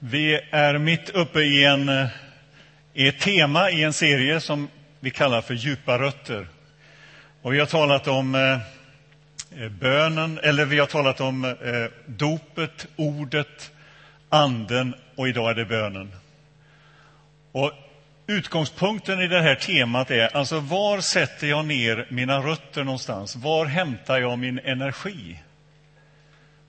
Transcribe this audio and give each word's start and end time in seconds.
Vi 0.00 0.40
är 0.50 0.78
mitt 0.78 1.10
uppe 1.10 1.40
i, 1.40 1.64
en, 1.64 1.88
eh, 1.88 2.06
i 2.94 3.08
ett 3.08 3.20
tema 3.20 3.70
i 3.70 3.82
en 3.82 3.92
serie 3.92 4.40
som 4.40 4.68
vi 5.00 5.10
kallar 5.10 5.40
för 5.40 5.54
Djupa 5.54 5.98
rötter. 5.98 6.48
Och 7.42 7.54
vi 7.54 7.58
har 7.58 7.66
talat 7.66 8.08
om 8.08 8.34
eh, 8.34 9.62
eh, 9.62 9.68
bönen, 9.68 10.40
eller 10.42 10.64
vi 10.64 10.78
har 10.78 10.86
talat 10.86 11.20
om 11.20 11.44
eh, 11.44 11.54
dopet, 12.06 12.86
ordet, 12.96 13.70
anden 14.28 14.94
och 15.16 15.28
idag 15.28 15.50
är 15.50 15.54
det 15.54 15.64
bönen. 15.64 16.12
Och 17.52 17.72
utgångspunkten 18.26 19.20
i 19.20 19.28
det 19.28 19.42
här 19.42 19.54
temat 19.54 20.10
är 20.10 20.36
alltså 20.36 20.60
var 20.60 21.00
sätter 21.00 21.46
jag 21.46 21.64
ner 21.64 22.06
mina 22.10 22.38
rötter 22.38 22.84
någonstans? 22.84 23.36
Var 23.36 23.66
hämtar 23.66 24.18
jag 24.18 24.38
min 24.38 24.58
energi? 24.58 25.38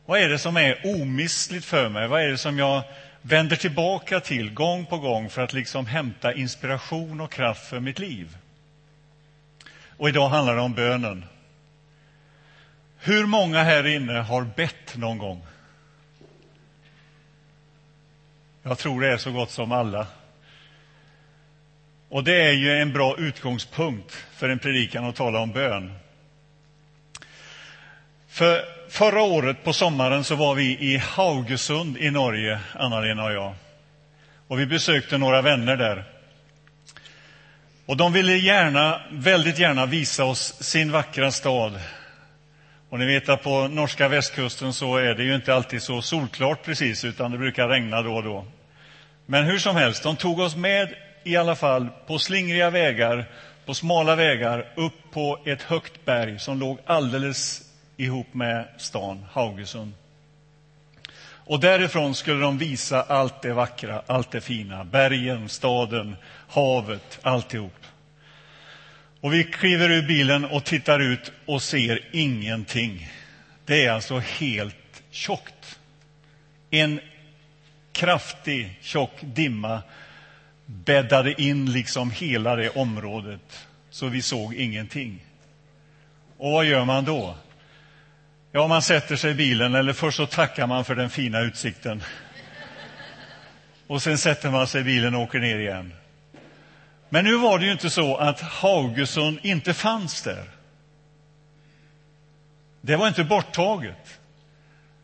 Vad 0.06 0.20
är 0.20 0.30
det 0.30 0.40
som 0.40 0.58
är 0.58 1.02
omistligt 1.02 1.66
för 1.66 1.90
mig? 1.90 2.08
Vad 2.08 2.22
är 2.22 2.28
det 2.28 2.38
som 2.38 2.60
jag 2.60 2.84
vänder 3.30 3.56
tillbaka 3.56 4.20
till 4.20 4.54
gång 4.54 4.86
på 4.86 4.98
gång 4.98 5.30
för 5.30 5.42
att 5.42 5.54
liksom 5.54 5.86
hämta 5.86 6.34
inspiration 6.34 7.22
och 7.22 7.32
kraft 7.32 7.68
för 7.68 7.80
mitt 7.80 8.00
liv? 8.00 8.38
Och 9.98 10.10
idag 10.10 10.30
handlar 10.30 10.56
det 10.56 10.62
om 10.62 10.74
bönen. 10.74 11.26
Hur 12.98 13.26
många 13.26 13.64
här 13.64 13.88
inne 13.88 14.14
har 14.14 14.44
bett 14.44 14.98
någon 14.98 15.18
gång? 15.18 15.46
Jag 18.64 18.78
tror 18.78 19.02
det 19.02 19.14
är 19.14 19.18
så 19.18 19.32
gott 19.32 19.52
som 19.52 19.72
alla. 19.72 20.08
Och 22.10 22.24
det 22.24 22.42
är 22.42 22.54
ju 22.54 22.72
en 22.72 22.94
bra 22.94 23.18
utgångspunkt 23.18 24.12
för 24.12 24.50
en 24.50 24.60
predikan 24.60 25.06
att 25.06 25.16
tala 25.16 25.40
om 25.40 25.52
bön. 25.52 25.94
För 28.40 28.66
förra 28.90 29.22
året 29.22 29.64
på 29.64 29.74
sommaren 29.74 30.24
så 30.24 30.36
var 30.36 30.56
vi 30.56 30.64
i 30.64 30.98
Haugesund 30.98 31.98
i 31.98 32.12
Norge, 32.12 32.60
Anna-Lena 32.74 33.24
och 33.24 33.34
jag. 33.34 33.54
Och 34.48 34.60
vi 34.60 34.66
besökte 34.66 35.18
några 35.18 35.42
vänner 35.42 35.76
där. 35.76 36.04
Och 37.86 37.98
de 37.98 38.14
ville 38.14 38.34
gärna, 38.34 39.02
väldigt 39.12 39.60
gärna 39.60 39.86
visa 39.86 40.26
oss 40.26 40.64
sin 40.64 40.92
vackra 40.92 41.32
stad. 41.32 41.80
Och 42.90 43.00
ni 43.00 43.06
vet 43.06 43.30
att 43.30 43.44
på 43.44 43.68
norska 43.68 44.08
västkusten 44.08 44.74
så 44.74 44.98
är 44.98 45.16
det 45.16 45.24
ju 45.24 45.36
inte 45.36 45.56
alltid 45.56 45.82
så 45.82 46.02
solklart 46.02 46.66
precis, 46.66 47.06
utan 47.06 47.32
det 47.32 47.38
brukar 47.38 47.68
regna 47.68 48.02
då 48.02 48.16
och 48.16 48.24
då. 48.24 48.46
Men 49.26 49.46
hur 49.46 49.58
som 49.60 49.76
helst, 49.76 50.04
de 50.04 50.16
tog 50.16 50.40
oss 50.40 50.56
med 50.56 50.94
i 51.24 51.36
alla 51.36 51.56
fall 51.56 51.88
på 52.08 52.20
slingriga 52.20 52.70
vägar, 52.70 53.26
på 53.66 53.74
smala 53.74 54.16
vägar, 54.16 54.74
upp 54.76 55.12
på 55.12 55.40
ett 55.46 55.62
högt 55.62 56.06
berg 56.06 56.40
som 56.40 56.60
låg 56.60 56.80
alldeles 56.86 57.69
ihop 58.00 58.34
med 58.34 58.68
stan 58.78 59.26
Haugesund. 59.32 59.94
Och 61.22 61.60
därifrån 61.60 62.16
skulle 62.16 62.42
de 62.42 62.58
visa 62.58 63.02
allt 63.02 63.42
det 63.42 63.54
vackra, 63.54 64.02
allt 64.08 64.32
det 64.32 64.42
fina. 64.42 64.84
Bergen, 64.84 65.50
staden, 65.50 66.16
havet, 66.48 67.20
alltihop. 67.22 67.86
Och 69.22 69.34
vi 69.34 69.44
kliver 69.44 69.90
ur 69.90 70.08
bilen 70.08 70.46
och 70.46 70.64
tittar 70.64 71.00
ut 71.00 71.32
och 71.46 71.62
ser 71.62 72.06
ingenting. 72.12 73.10
Det 73.66 73.86
är 73.86 73.92
alltså 73.92 74.20
helt 74.20 75.04
tjockt. 75.12 75.80
En 76.70 77.00
kraftig, 77.92 78.78
tjock 78.82 79.14
dimma 79.22 79.82
bäddade 80.66 81.42
in 81.42 81.72
liksom 81.72 82.12
hela 82.12 82.56
det 82.56 82.70
området, 82.70 83.68
så 83.90 84.08
vi 84.08 84.22
såg 84.22 84.54
ingenting. 84.54 85.26
Och 86.38 86.52
vad 86.52 86.66
gör 86.66 86.86
man 86.86 87.06
då? 87.06 87.36
Ja, 88.52 88.68
man 88.68 88.82
sätter 88.82 89.16
sig 89.16 89.32
i 89.32 89.34
bilen, 89.34 89.76
eller 89.76 89.94
först 89.94 90.18
så 90.18 90.26
tackar 90.26 90.68
man 90.68 90.86
för 90.86 90.96
den 90.96 91.10
fina 91.10 91.40
utsikten. 91.40 92.04
Och 93.88 94.02
sen 94.02 94.18
sätter 94.18 94.50
man 94.50 94.68
sig 94.68 94.82
i 94.82 94.84
bilen 94.84 95.16
och 95.16 95.22
åker 95.22 95.40
ner 95.40 95.60
igen. 95.60 95.94
Men 97.10 97.26
nu 97.26 97.36
var 97.36 97.60
det 97.60 97.66
ju 97.66 97.72
inte 97.72 97.90
så 97.90 98.16
att 98.16 98.42
Haugesund 98.42 99.40
inte 99.42 99.74
fanns 99.74 100.22
där. 100.22 100.50
Det 102.82 102.96
var 102.96 103.08
inte 103.08 103.24
borttaget. 103.24 104.20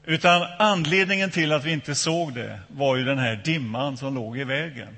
Utan 0.06 0.44
anledningen 0.60 1.32
till 1.32 1.52
att 1.52 1.66
vi 1.66 1.72
inte 1.72 1.96
såg 1.96 2.34
det 2.34 2.60
var 2.68 2.96
ju 2.96 3.04
den 3.04 3.20
här 3.20 3.36
dimman 3.36 3.98
som 3.98 4.16
låg 4.16 4.38
i 4.38 4.44
vägen. 4.44 4.98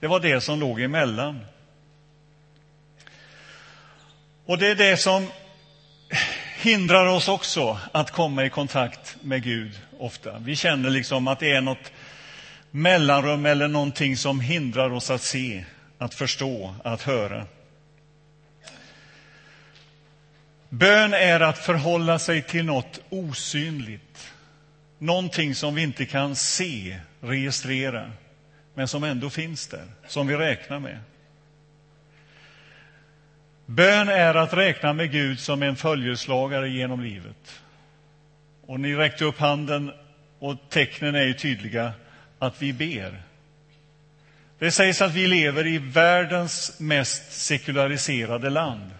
Det 0.00 0.06
var 0.06 0.20
det 0.20 0.40
som 0.40 0.60
låg 0.60 0.80
emellan. 0.80 1.40
Och 4.46 4.58
det 4.58 4.66
är 4.66 4.74
det 4.74 4.96
som 4.96 5.28
hindrar 6.62 7.06
oss 7.06 7.28
också 7.28 7.78
att 7.92 8.10
komma 8.10 8.44
i 8.44 8.50
kontakt 8.50 9.16
med 9.22 9.42
Gud 9.42 9.80
ofta. 9.98 10.38
Vi 10.38 10.56
känner 10.56 10.90
liksom 10.90 11.28
att 11.28 11.38
det 11.38 11.52
är 11.52 11.60
något 11.60 11.92
mellanrum 12.70 13.46
eller 13.46 13.68
någonting 13.68 14.16
som 14.16 14.40
hindrar 14.40 14.90
oss 14.90 15.10
att 15.10 15.22
se, 15.22 15.64
att 15.98 16.14
förstå, 16.14 16.74
att 16.84 17.02
höra. 17.02 17.46
Bön 20.68 21.14
är 21.14 21.40
att 21.40 21.58
förhålla 21.58 22.18
sig 22.18 22.42
till 22.42 22.64
något 22.64 23.00
osynligt. 23.08 24.32
Någonting 24.98 25.54
som 25.54 25.74
vi 25.74 25.82
inte 25.82 26.06
kan 26.06 26.36
se, 26.36 26.98
registrera, 27.20 28.12
men 28.74 28.88
som 28.88 29.04
ändå 29.04 29.30
finns 29.30 29.66
där, 29.66 29.84
som 30.06 30.26
vi 30.26 30.36
räknar 30.36 30.78
med. 30.78 30.98
Bön 33.66 34.08
är 34.08 34.34
att 34.34 34.52
räkna 34.52 34.92
med 34.92 35.12
Gud 35.12 35.40
som 35.40 35.62
en 35.62 35.76
följeslagare 35.76 36.68
genom 36.68 37.00
livet. 37.00 37.62
Och 38.66 38.80
ni 38.80 38.94
räckte 38.94 39.24
upp 39.24 39.38
handen, 39.38 39.92
och 40.38 40.56
tecknen 40.68 41.14
är 41.14 41.22
ju 41.22 41.34
tydliga 41.34 41.92
att 42.38 42.62
vi 42.62 42.72
ber. 42.72 43.22
Det 44.58 44.70
sägs 44.70 45.02
att 45.02 45.12
vi 45.12 45.26
lever 45.26 45.66
i 45.66 45.78
världens 45.78 46.80
mest 46.80 47.32
sekulariserade 47.32 48.50
land. 48.50 48.90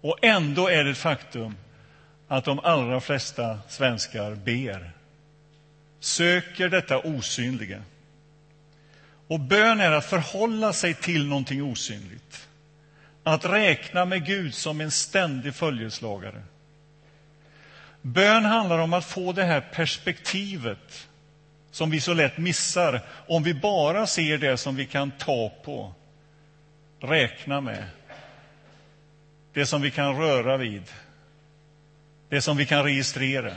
Och 0.00 0.18
ändå 0.22 0.68
är 0.68 0.84
det 0.84 0.90
ett 0.90 0.98
faktum 0.98 1.56
att 2.28 2.44
de 2.44 2.58
allra 2.58 3.00
flesta 3.00 3.58
svenskar 3.68 4.34
ber. 4.34 4.90
Söker 6.00 6.68
detta 6.68 6.98
osynliga. 6.98 7.82
Och 9.28 9.40
bön 9.40 9.80
är 9.80 9.92
att 9.92 10.04
förhålla 10.04 10.72
sig 10.72 10.94
till 10.94 11.26
någonting 11.26 11.62
osynligt. 11.62 12.48
Att 13.24 13.44
räkna 13.44 14.04
med 14.04 14.26
Gud 14.26 14.54
som 14.54 14.80
en 14.80 14.90
ständig 14.90 15.54
följeslagare. 15.54 16.42
Bön 18.02 18.44
handlar 18.44 18.78
om 18.78 18.92
att 18.92 19.04
få 19.04 19.32
det 19.32 19.44
här 19.44 19.60
perspektivet 19.60 21.08
som 21.70 21.90
vi 21.90 22.00
så 22.00 22.14
lätt 22.14 22.38
missar 22.38 23.00
om 23.28 23.42
vi 23.42 23.54
bara 23.54 24.06
ser 24.06 24.38
det 24.38 24.56
som 24.56 24.76
vi 24.76 24.86
kan 24.86 25.10
ta 25.10 25.52
på, 25.64 25.94
räkna 27.00 27.60
med, 27.60 27.84
det 29.52 29.66
som 29.66 29.82
vi 29.82 29.90
kan 29.90 30.16
röra 30.16 30.56
vid, 30.56 30.82
det 32.28 32.42
som 32.42 32.56
vi 32.56 32.66
kan 32.66 32.84
registrera. 32.84 33.54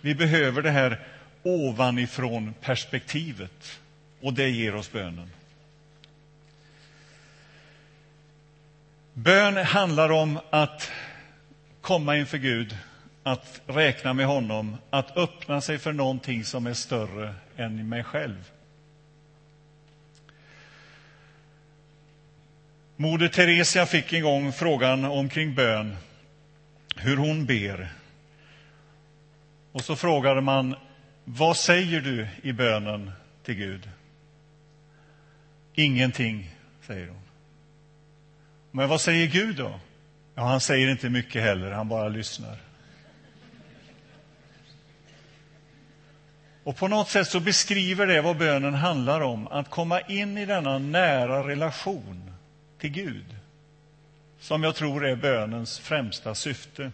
Vi 0.00 0.14
behöver 0.14 0.62
det 0.62 0.70
här 0.70 1.00
ovanifrån 1.42 2.54
perspektivet 2.60 3.80
och 4.20 4.32
det 4.32 4.48
ger 4.48 4.74
oss 4.74 4.92
bönen. 4.92 5.30
Bön 9.14 9.56
handlar 9.56 10.10
om 10.10 10.38
att 10.50 10.90
komma 11.80 12.16
inför 12.16 12.38
Gud, 12.38 12.76
att 13.22 13.60
räkna 13.66 14.12
med 14.12 14.26
honom, 14.26 14.76
att 14.90 15.16
öppna 15.16 15.60
sig 15.60 15.78
för 15.78 15.92
någonting 15.92 16.44
som 16.44 16.66
är 16.66 16.74
större 16.74 17.34
än 17.56 17.88
mig 17.88 18.04
själv. 18.04 18.50
Moder 22.96 23.28
Teresia 23.28 23.86
fick 23.86 24.12
en 24.12 24.22
gång 24.22 24.52
frågan 24.52 25.04
omkring 25.04 25.54
bön, 25.54 25.96
hur 26.96 27.16
hon 27.16 27.46
ber. 27.46 27.92
Och 29.72 29.84
så 29.84 29.96
frågade 29.96 30.40
man, 30.40 30.76
vad 31.24 31.56
säger 31.56 32.00
du 32.00 32.28
i 32.42 32.52
bönen 32.52 33.10
till 33.42 33.54
Gud? 33.54 33.90
Ingenting, 35.74 36.50
säger 36.86 37.08
hon. 37.08 37.31
Men 38.74 38.88
vad 38.88 39.00
säger 39.00 39.26
Gud 39.26 39.56
då? 39.56 39.80
Ja, 40.34 40.42
han 40.42 40.60
säger 40.60 40.90
inte 40.90 41.10
mycket 41.10 41.42
heller, 41.42 41.70
han 41.70 41.88
bara 41.88 42.08
lyssnar. 42.08 42.56
Och 46.64 46.76
på 46.76 46.88
något 46.88 47.08
sätt 47.08 47.28
så 47.28 47.40
beskriver 47.40 48.06
det 48.06 48.20
vad 48.20 48.38
bönen 48.38 48.74
handlar 48.74 49.20
om, 49.20 49.46
att 49.46 49.70
komma 49.70 50.00
in 50.00 50.38
i 50.38 50.46
denna 50.46 50.78
nära 50.78 51.48
relation 51.48 52.32
till 52.78 52.90
Gud, 52.90 53.36
som 54.40 54.62
jag 54.62 54.74
tror 54.74 55.06
är 55.06 55.16
bönens 55.16 55.78
främsta 55.78 56.34
syfte. 56.34 56.92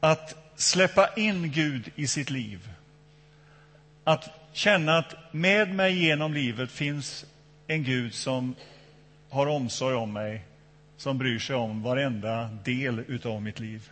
Att 0.00 0.36
släppa 0.56 1.14
in 1.16 1.50
Gud 1.50 1.90
i 1.94 2.06
sitt 2.06 2.30
liv. 2.30 2.68
Att 4.04 4.30
känna 4.52 4.98
att 4.98 5.14
med 5.30 5.74
mig 5.74 6.04
genom 6.04 6.34
livet 6.34 6.70
finns 6.70 7.24
en 7.66 7.84
Gud 7.84 8.14
som 8.14 8.54
har 9.34 9.46
omsorg 9.46 9.94
om 9.94 10.12
mig, 10.12 10.44
som 10.96 11.18
bryr 11.18 11.38
sig 11.38 11.56
om 11.56 11.82
varenda 11.82 12.48
del 12.64 13.20
av 13.24 13.42
mitt 13.42 13.60
liv. 13.60 13.90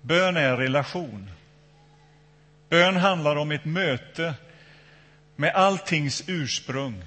Bön 0.00 0.36
är 0.36 0.56
relation. 0.56 1.30
Bön 2.68 2.96
handlar 2.96 3.36
om 3.36 3.50
ett 3.50 3.64
möte 3.64 4.34
med 5.36 5.54
alltings 5.54 6.24
ursprung. 6.26 7.04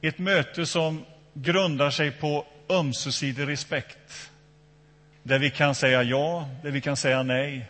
Ett 0.00 0.18
möte 0.18 0.66
som 0.66 1.04
grundar 1.34 1.90
sig 1.90 2.10
på 2.10 2.46
ömsesidig 2.68 3.48
respekt. 3.48 4.30
Där 5.22 5.38
vi 5.38 5.50
kan 5.50 5.74
säga 5.74 6.02
ja, 6.02 6.48
där 6.62 6.70
vi 6.70 6.80
kan 6.80 6.96
säga 6.96 7.22
nej. 7.22 7.66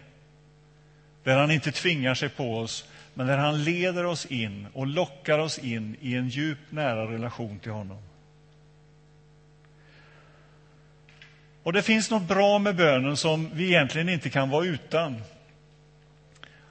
Där 1.24 1.36
han 1.38 1.50
inte 1.50 1.72
tvingar 1.72 2.14
sig 2.14 2.28
på 2.28 2.58
oss, 2.58 2.88
men 3.14 3.26
där 3.26 3.38
han 3.38 3.64
leder 3.64 4.04
oss 4.04 4.26
in 4.26 4.66
och 4.72 4.86
lockar 4.86 5.38
oss 5.38 5.58
in 5.58 5.96
i 6.00 6.14
en 6.14 6.28
djup, 6.28 6.58
nära 6.70 7.12
relation 7.12 7.58
till 7.58 7.72
honom. 7.72 7.98
Och 11.62 11.72
det 11.72 11.82
finns 11.82 12.10
något 12.10 12.28
bra 12.28 12.58
med 12.58 12.76
bönen 12.76 13.16
som 13.16 13.50
vi 13.54 13.66
egentligen 13.66 14.08
inte 14.08 14.30
kan 14.30 14.50
vara 14.50 14.64
utan. 14.64 15.22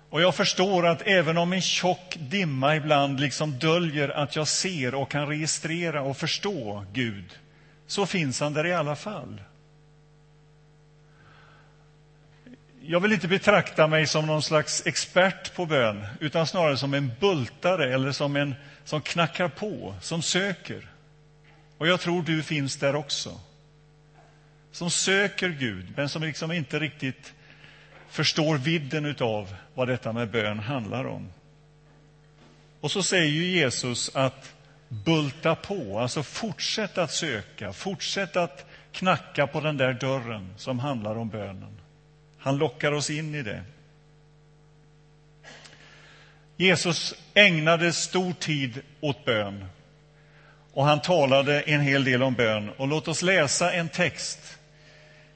Och 0.10 0.22
jag 0.22 0.36
förstår 0.36 0.88
att 0.88 1.02
även 1.02 1.38
om 1.38 1.54
en 1.54 1.62
tjock 1.62 2.18
dimma 2.20 2.76
ibland 2.76 3.20
liksom 3.20 3.60
döljer 3.60 4.10
att 4.10 4.36
jag 4.36 4.48
ser 4.48 4.96
och 4.96 5.12
kan 5.12 5.28
registrera 5.28 6.02
och 6.02 6.18
förstå 6.18 6.86
Gud, 6.94 7.40
så 7.88 8.06
finns 8.06 8.40
han 8.40 8.54
där 8.54 8.66
i 8.66 8.74
alla 8.74 8.96
fall. 8.96 9.42
Jag 12.84 13.00
vill 13.00 13.14
inte 13.14 13.28
betrakta 13.28 13.88
mig 13.88 14.08
som 14.08 14.26
någon 14.26 14.44
slags 14.44 14.86
expert 14.86 15.56
på 15.56 15.66
bön, 15.66 16.06
utan 16.20 16.48
snarare 16.48 16.78
som 16.78 16.94
en 16.94 17.12
bultare 17.20 17.94
eller 17.94 18.12
som 18.12 18.36
en 18.36 18.56
som 18.84 19.02
knackar 19.02 19.48
på, 19.48 19.96
som 20.02 20.22
söker. 20.22 20.88
Och 21.78 21.88
jag 21.88 22.00
tror 22.00 22.24
du 22.24 22.44
finns 22.44 22.78
där 22.78 22.96
också. 22.96 23.40
Som 24.72 24.92
söker 24.92 25.50
Gud, 25.50 25.94
men 25.96 26.10
som 26.10 26.24
liksom 26.24 26.52
inte 26.52 26.80
riktigt 26.80 27.34
förstår 28.10 28.58
vidden 28.58 29.16
av 29.20 29.56
vad 29.74 29.88
detta 29.88 30.14
med 30.14 30.32
bön 30.32 30.60
handlar 30.60 31.08
om. 31.08 31.30
Och 32.82 32.92
så 32.92 33.04
säger 33.04 33.32
ju 33.32 33.46
Jesus 33.46 34.16
att 34.16 34.54
bulta 34.88 35.56
på, 35.56 36.00
alltså 36.00 36.24
fortsätt 36.24 36.98
att 36.98 37.12
söka, 37.12 37.74
fortsätt 37.74 38.36
att 38.36 38.66
knacka 38.92 39.48
på 39.48 39.62
den 39.62 39.78
där 39.78 39.94
dörren 39.94 40.54
som 40.58 40.80
handlar 40.80 41.16
om 41.16 41.30
bönen. 41.30 41.81
Han 42.42 42.58
lockar 42.58 42.92
oss 42.92 43.10
in 43.10 43.36
i 43.36 43.42
det. 43.42 43.64
Jesus 46.58 47.14
ägnade 47.34 47.94
stor 47.94 48.34
tid 48.34 48.82
åt 49.00 49.26
bön 49.26 49.66
och 50.74 50.86
han 50.86 51.02
talade 51.02 51.62
en 51.62 51.82
hel 51.82 52.04
del 52.04 52.24
om 52.24 52.34
bön. 52.34 52.70
Och 52.70 52.88
låt 52.88 53.08
oss 53.08 53.22
läsa 53.22 53.74
en 53.74 53.90
text 53.90 54.40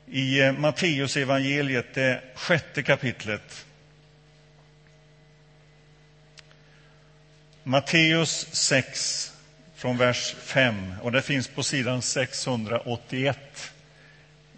i 0.07 0.41
eh, 0.41 0.51
Matteus 0.51 1.17
evangeliet, 1.17 1.93
det 1.93 2.21
sjätte 2.35 2.83
kapitlet. 2.83 3.65
Matteus 7.63 8.47
6, 8.51 9.33
från 9.75 9.97
vers 9.97 10.35
5. 10.39 10.93
Och 11.01 11.11
det 11.11 11.21
finns 11.21 11.47
på 11.47 11.63
sidan 11.63 12.01
681 12.01 13.37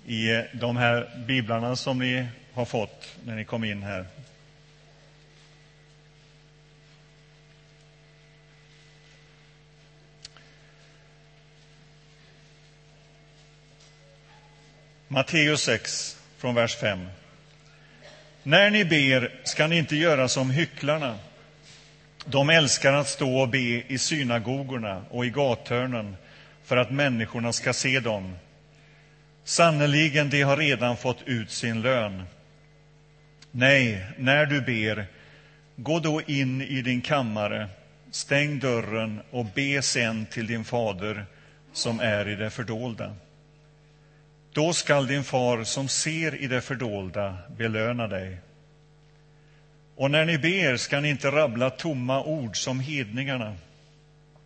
i 0.07 0.44
de 0.54 0.77
här 0.77 1.24
biblarna 1.27 1.75
som 1.75 2.00
ni 2.00 2.27
har 2.54 2.65
fått 2.65 3.15
när 3.25 3.36
ni 3.36 3.45
kom 3.45 3.63
in 3.63 3.83
här. 3.83 4.06
Matteus 15.07 15.62
6, 15.62 16.18
från 16.38 16.56
vers 16.56 16.75
5. 16.75 17.07
När 18.44 18.69
ni 18.69 18.86
ber 18.86 19.42
ska 19.44 19.68
ni 19.68 19.77
inte 19.77 19.95
göra 19.95 20.27
som 20.27 20.51
hycklarna. 20.51 21.19
De 22.25 22.50
älskar 22.50 22.94
att 22.94 23.07
stå 23.07 23.39
och 23.39 23.50
be 23.50 23.83
i 23.88 23.98
synagogorna 23.98 25.06
och 25.10 25.25
i 25.25 25.30
gathörnen 25.30 26.18
för 26.63 26.77
att 26.77 26.92
människorna 26.92 27.53
ska 27.53 27.74
se 27.74 28.00
dem. 28.00 28.36
Sannerligen, 29.48 30.30
de 30.30 30.42
har 30.42 30.58
redan 30.58 30.98
fått 30.98 31.24
ut 31.26 31.52
sin 31.52 31.82
lön. 31.82 32.24
Nej, 33.52 34.06
när 34.18 34.46
du 34.46 34.62
ber, 34.62 35.06
gå 35.76 36.00
då 36.00 36.22
in 36.22 36.62
i 36.62 36.82
din 36.82 37.02
kammare, 37.02 37.70
stäng 38.12 38.60
dörren 38.60 39.22
och 39.32 39.46
be 39.46 39.82
sen 39.82 40.26
till 40.26 40.48
din 40.48 40.64
fader 40.64 41.26
som 41.74 42.00
är 42.00 42.28
i 42.28 42.36
det 42.36 42.50
fördolda. 42.50 43.16
Då 44.54 44.74
skall 44.74 45.08
din 45.08 45.24
far 45.24 45.64
som 45.64 45.88
ser 45.88 46.36
i 46.36 46.48
det 46.48 46.62
fördolda 46.62 47.38
belöna 47.58 48.08
dig. 48.08 48.38
Och 49.96 50.12
när 50.12 50.26
ni 50.26 50.38
ber 50.38 50.78
ska 50.78 51.00
ni 51.00 51.10
inte 51.10 51.32
rabbla 51.32 51.70
tomma 51.70 52.24
ord 52.24 52.58
som 52.58 52.80
hedningarna. 52.80 53.56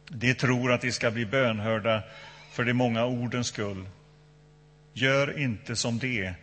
De 0.09 0.33
tror 0.33 0.71
att 0.71 0.81
de 0.81 0.91
ska 0.91 1.11
bli 1.11 1.25
bönhörda 1.25 2.03
för 2.51 2.63
de 2.63 2.73
många 2.73 3.05
ordens 3.05 3.47
skull. 3.47 3.85
Gör 4.93 5.39
inte 5.39 5.75
som 5.75 5.99
det, 5.99 6.33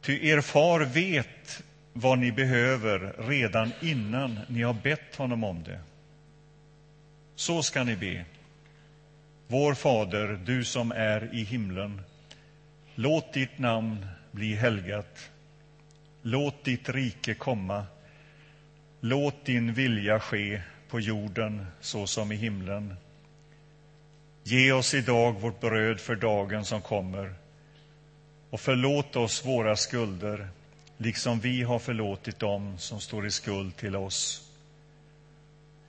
ty 0.00 0.28
er 0.28 0.40
far 0.40 0.80
vet 0.80 1.62
vad 1.92 2.18
ni 2.18 2.32
behöver 2.32 3.14
redan 3.18 3.72
innan 3.80 4.40
ni 4.48 4.62
har 4.62 4.74
bett 4.74 5.16
honom 5.16 5.44
om 5.44 5.62
det. 5.62 5.80
Så 7.34 7.62
ska 7.62 7.84
ni 7.84 7.96
be. 7.96 8.24
Vår 9.46 9.74
Fader, 9.74 10.40
du 10.44 10.64
som 10.64 10.92
är 10.92 11.34
i 11.34 11.42
himlen. 11.42 12.00
Låt 12.94 13.32
ditt 13.32 13.58
namn 13.58 14.06
bli 14.30 14.54
helgat. 14.54 15.30
Låt 16.22 16.64
ditt 16.64 16.88
rike 16.88 17.34
komma. 17.34 17.86
Låt 19.00 19.44
din 19.44 19.72
vilja 19.72 20.20
ske 20.20 20.62
på 20.88 21.00
jorden 21.00 21.66
så 21.80 22.06
som 22.06 22.32
i 22.32 22.36
himlen. 22.36 22.96
Ge 24.44 24.72
oss 24.72 24.94
idag 24.94 25.40
vårt 25.40 25.60
bröd 25.60 26.00
för 26.00 26.16
dagen 26.16 26.64
som 26.64 26.82
kommer 26.82 27.34
och 28.50 28.60
förlåt 28.60 29.16
oss 29.16 29.44
våra 29.46 29.76
skulder 29.76 30.48
liksom 30.98 31.40
vi 31.40 31.62
har 31.62 31.78
förlåtit 31.78 32.38
dem 32.38 32.78
som 32.78 33.00
står 33.00 33.26
i 33.26 33.30
skuld 33.30 33.76
till 33.76 33.96
oss. 33.96 34.50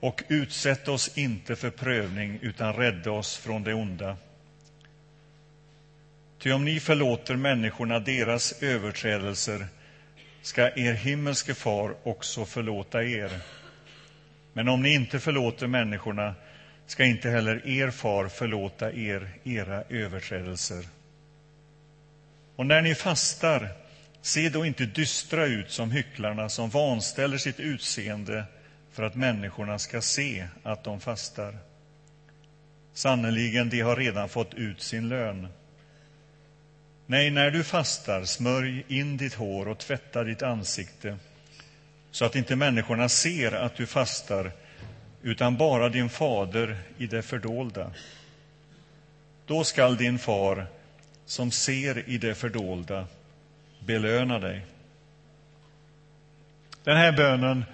Och 0.00 0.22
utsätt 0.28 0.88
oss 0.88 1.18
inte 1.18 1.56
för 1.56 1.70
prövning, 1.70 2.38
utan 2.42 2.72
rädda 2.72 3.10
oss 3.10 3.36
från 3.36 3.62
det 3.62 3.74
onda. 3.74 4.16
Ty 6.38 6.52
om 6.52 6.64
ni 6.64 6.80
förlåter 6.80 7.36
människorna 7.36 7.98
deras 7.98 8.62
överträdelser 8.62 9.66
ska 10.42 10.62
er 10.62 10.92
himmelske 10.92 11.54
far 11.54 11.94
också 12.02 12.44
förlåta 12.44 13.04
er. 13.04 13.40
Men 14.52 14.68
om 14.68 14.82
ni 14.82 14.94
inte 14.94 15.20
förlåter 15.20 15.66
människorna 15.66 16.34
ska 16.86 17.04
inte 17.04 17.30
heller 17.30 17.66
er 17.66 17.90
far 17.90 18.28
förlåta 18.28 18.92
er 18.92 19.28
era 19.44 19.84
överträdelser. 19.88 20.84
Och 22.62 22.66
när 22.66 22.82
ni 22.82 22.94
fastar, 22.94 23.68
se 24.20 24.48
då 24.48 24.66
inte 24.66 24.86
dystra 24.86 25.46
ut 25.46 25.70
som 25.70 25.90
hycklarna 25.90 26.48
som 26.48 26.70
vanställer 26.70 27.38
sitt 27.38 27.60
utseende 27.60 28.44
för 28.92 29.02
att 29.02 29.14
människorna 29.14 29.78
ska 29.78 30.00
se 30.00 30.46
att 30.62 30.84
de 30.84 31.00
fastar. 31.00 31.58
Sannerligen, 32.94 33.68
de 33.68 33.80
har 33.80 33.96
redan 33.96 34.28
fått 34.28 34.54
ut 34.54 34.82
sin 34.82 35.08
lön. 35.08 35.48
Nej, 37.06 37.30
när 37.30 37.50
du 37.50 37.64
fastar, 37.64 38.24
smörj 38.24 38.84
in 38.88 39.16
ditt 39.16 39.34
hår 39.34 39.68
och 39.68 39.78
tvätta 39.78 40.24
ditt 40.24 40.42
ansikte 40.42 41.16
så 42.10 42.24
att 42.24 42.36
inte 42.36 42.56
människorna 42.56 43.08
ser 43.08 43.52
att 43.52 43.76
du 43.76 43.86
fastar, 43.86 44.52
utan 45.22 45.56
bara 45.56 45.88
din 45.88 46.10
fader 46.10 46.78
i 46.98 47.06
det 47.06 47.22
fördolda. 47.22 47.92
Då 49.46 49.64
skall 49.64 49.96
din 49.96 50.18
far, 50.18 50.66
som 51.32 51.50
ser 51.50 52.08
i 52.08 52.18
det 52.18 52.34
fördolda, 52.34 53.06
belöna 53.80 54.38
dig. 54.38 54.66
Den 56.84 56.96
här 56.96 57.12
bönen 57.12 57.64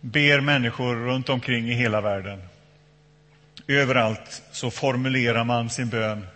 ber 0.00 0.40
människor 0.40 0.96
runt 0.96 1.28
omkring 1.28 1.70
i 1.70 1.74
hela 1.74 2.00
världen. 2.00 2.42
Överallt 3.66 4.42
så 4.52 4.70
formulerar 4.70 5.44
man 5.44 5.70
sin 5.70 5.88
bön 5.88 6.26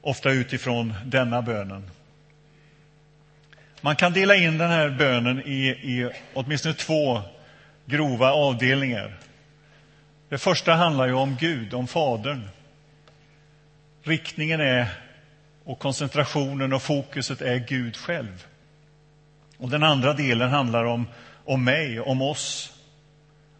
ofta 0.00 0.30
utifrån 0.30 0.94
denna 1.04 1.42
bönen. 1.42 1.90
Man 3.80 3.96
kan 3.96 4.12
dela 4.12 4.36
in 4.36 4.58
den 4.58 4.70
här 4.70 4.90
bönen 4.90 5.42
i, 5.46 5.68
i 5.68 6.10
åtminstone 6.34 6.74
två 6.74 7.22
grova 7.86 8.32
avdelningar. 8.32 9.16
Det 10.28 10.38
första 10.38 10.74
handlar 10.74 11.06
ju 11.06 11.12
om 11.12 11.36
Gud, 11.40 11.74
om 11.74 11.86
Fadern. 11.86 12.48
Riktningen 14.02 14.60
är, 14.60 15.07
och 15.68 15.78
koncentrationen 15.78 16.72
och 16.72 16.82
fokuset 16.82 17.40
är 17.40 17.58
Gud 17.58 17.96
själv. 17.96 18.46
Och 19.58 19.70
Den 19.70 19.82
andra 19.82 20.12
delen 20.12 20.50
handlar 20.50 20.84
om, 20.84 21.06
om 21.44 21.64
mig, 21.64 22.00
om 22.00 22.22
oss, 22.22 22.72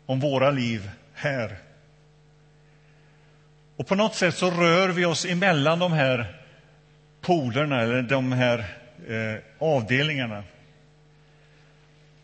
om 0.07 0.21
våra 0.21 0.51
liv 0.51 0.91
här. 1.15 1.57
Och 3.77 3.87
på 3.87 3.95
något 3.95 4.15
sätt 4.15 4.35
så 4.35 4.51
rör 4.51 4.89
vi 4.89 5.05
oss 5.05 5.25
emellan 5.25 5.79
de 5.79 5.93
här 5.93 6.41
polerna, 7.21 7.83
eller 7.83 8.03
de 8.03 8.33
här 8.33 8.59
eh, 9.09 9.41
avdelningarna. 9.59 10.45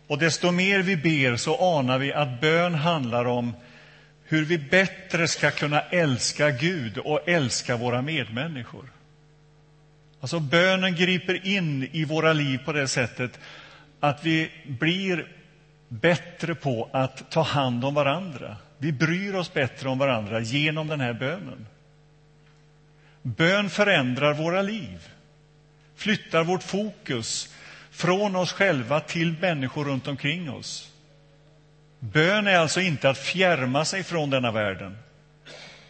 Och 0.06 0.18
desto 0.18 0.50
mer 0.50 0.78
vi 0.78 0.96
ber 0.96 1.36
så 1.36 1.78
anar 1.78 1.98
vi 1.98 2.12
att 2.12 2.40
bön 2.40 2.74
handlar 2.74 3.24
om 3.24 3.52
hur 4.24 4.44
vi 4.44 4.58
bättre 4.58 5.28
ska 5.28 5.50
kunna 5.50 5.80
älska 5.80 6.50
Gud 6.50 6.98
och 6.98 7.28
älska 7.28 7.76
våra 7.76 8.02
medmänniskor. 8.02 8.93
Alltså 10.24 10.40
bönen 10.40 10.94
griper 10.94 11.46
in 11.46 11.88
i 11.92 12.04
våra 12.04 12.32
liv 12.32 12.60
på 12.64 12.72
det 12.72 12.88
sättet 12.88 13.40
att 14.00 14.24
vi 14.24 14.50
blir 14.66 15.26
bättre 15.88 16.54
på 16.54 16.88
att 16.92 17.30
ta 17.30 17.42
hand 17.42 17.84
om 17.84 17.94
varandra. 17.94 18.56
Vi 18.78 18.92
bryr 18.92 19.34
oss 19.34 19.52
bättre 19.52 19.88
om 19.88 19.98
varandra 19.98 20.40
genom 20.40 20.86
den 20.86 21.00
här 21.00 21.12
bönen. 21.12 21.66
Bön 23.22 23.70
förändrar 23.70 24.34
våra 24.34 24.62
liv, 24.62 25.08
flyttar 25.96 26.44
vårt 26.44 26.62
fokus 26.62 27.54
från 27.90 28.36
oss 28.36 28.52
själva 28.52 29.00
till 29.00 29.34
människor 29.40 29.84
runt 29.84 30.08
omkring 30.08 30.50
oss. 30.50 30.92
Bön 31.98 32.46
är 32.46 32.58
alltså 32.58 32.80
inte 32.80 33.10
att 33.10 33.18
fjärma 33.18 33.84
sig 33.84 34.02
från 34.02 34.30
denna 34.30 34.50
världen, 34.50 34.98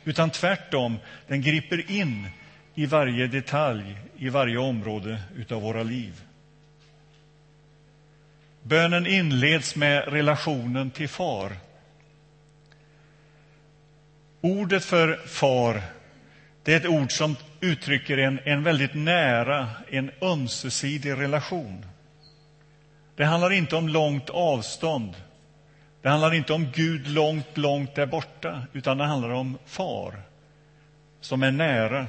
utan 0.04 0.30
tvärtom, 0.30 0.98
den 1.28 1.42
griper 1.42 1.90
in 1.90 2.28
i 2.74 2.86
varje 2.86 3.26
detalj, 3.26 3.96
i 4.16 4.28
varje 4.28 4.58
område 4.58 5.22
av 5.50 5.62
våra 5.62 5.82
liv. 5.82 6.22
Bönen 8.62 9.06
inleds 9.06 9.76
med 9.76 10.08
relationen 10.08 10.90
till 10.90 11.08
far. 11.08 11.56
Ordet 14.40 14.84
för 14.84 15.16
far 15.26 15.82
det 16.64 16.72
är 16.72 16.76
ett 16.76 16.86
ord 16.86 17.12
som 17.12 17.36
uttrycker 17.60 18.18
en, 18.18 18.40
en 18.44 18.62
väldigt 18.62 18.94
nära, 18.94 19.70
en 19.88 20.10
ömsesidig 20.22 21.10
relation. 21.10 21.86
Det 23.16 23.24
handlar 23.24 23.52
inte 23.52 23.76
om 23.76 23.88
långt 23.88 24.30
avstånd. 24.30 25.16
Det 26.02 26.08
handlar 26.08 26.34
inte 26.34 26.52
om 26.52 26.70
Gud 26.74 27.08
långt, 27.08 27.56
långt 27.56 27.94
där 27.94 28.06
borta, 28.06 28.66
utan 28.72 28.98
det 28.98 29.04
handlar 29.04 29.30
om 29.30 29.58
far 29.66 30.14
som 31.20 31.42
är 31.42 31.50
nära. 31.50 32.06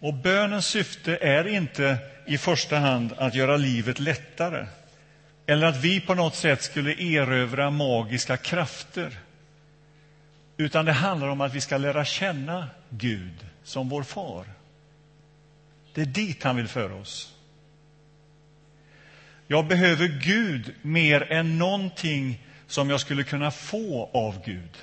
Och 0.00 0.14
bönens 0.14 0.66
syfte 0.66 1.16
är 1.16 1.48
inte 1.48 1.98
i 2.26 2.38
första 2.38 2.78
hand 2.78 3.12
att 3.16 3.34
göra 3.34 3.56
livet 3.56 3.98
lättare 3.98 4.66
eller 5.46 5.66
att 5.66 5.76
vi 5.84 6.00
på 6.00 6.14
något 6.14 6.34
sätt 6.34 6.62
skulle 6.62 6.92
erövra 6.92 7.70
magiska 7.70 8.36
krafter. 8.36 9.18
Utan 10.56 10.84
det 10.84 10.92
handlar 10.92 11.28
om 11.28 11.40
att 11.40 11.54
vi 11.54 11.60
ska 11.60 11.76
lära 11.76 12.04
känna 12.04 12.68
Gud 12.90 13.46
som 13.64 13.88
vår 13.88 14.02
far. 14.02 14.44
Det 15.94 16.00
är 16.00 16.06
dit 16.06 16.42
han 16.42 16.56
vill 16.56 16.68
föra 16.68 16.94
oss. 16.94 17.32
Jag 19.46 19.66
behöver 19.66 20.08
Gud 20.08 20.74
mer 20.82 21.32
än 21.32 21.58
någonting 21.58 22.46
som 22.66 22.90
jag 22.90 23.00
skulle 23.00 23.24
kunna 23.24 23.50
få 23.50 24.10
av 24.12 24.42
Gud. 24.44 24.78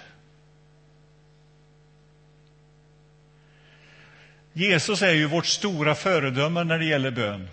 Jesus 4.53 5.01
är 5.01 5.13
ju 5.13 5.25
vårt 5.25 5.45
stora 5.45 5.95
föredöme 5.95 6.63
när 6.63 6.79
det 6.79 6.85
gäller 6.85 7.11
bön. 7.11 7.49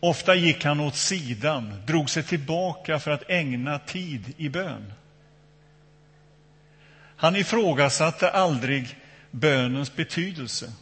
Ofta 0.00 0.34
gick 0.34 0.64
han 0.64 0.80
åt 0.80 0.96
sidan, 0.96 1.82
drog 1.86 2.10
sig 2.10 2.22
tillbaka 2.22 2.98
för 2.98 3.10
att 3.10 3.30
ägna 3.30 3.78
tid 3.78 4.34
i 4.36 4.48
bön. 4.48 4.92
Han 7.16 7.36
ifrågasatte 7.36 8.30
aldrig 8.30 8.96
bönens 9.30 9.96
betydelse 9.96 10.72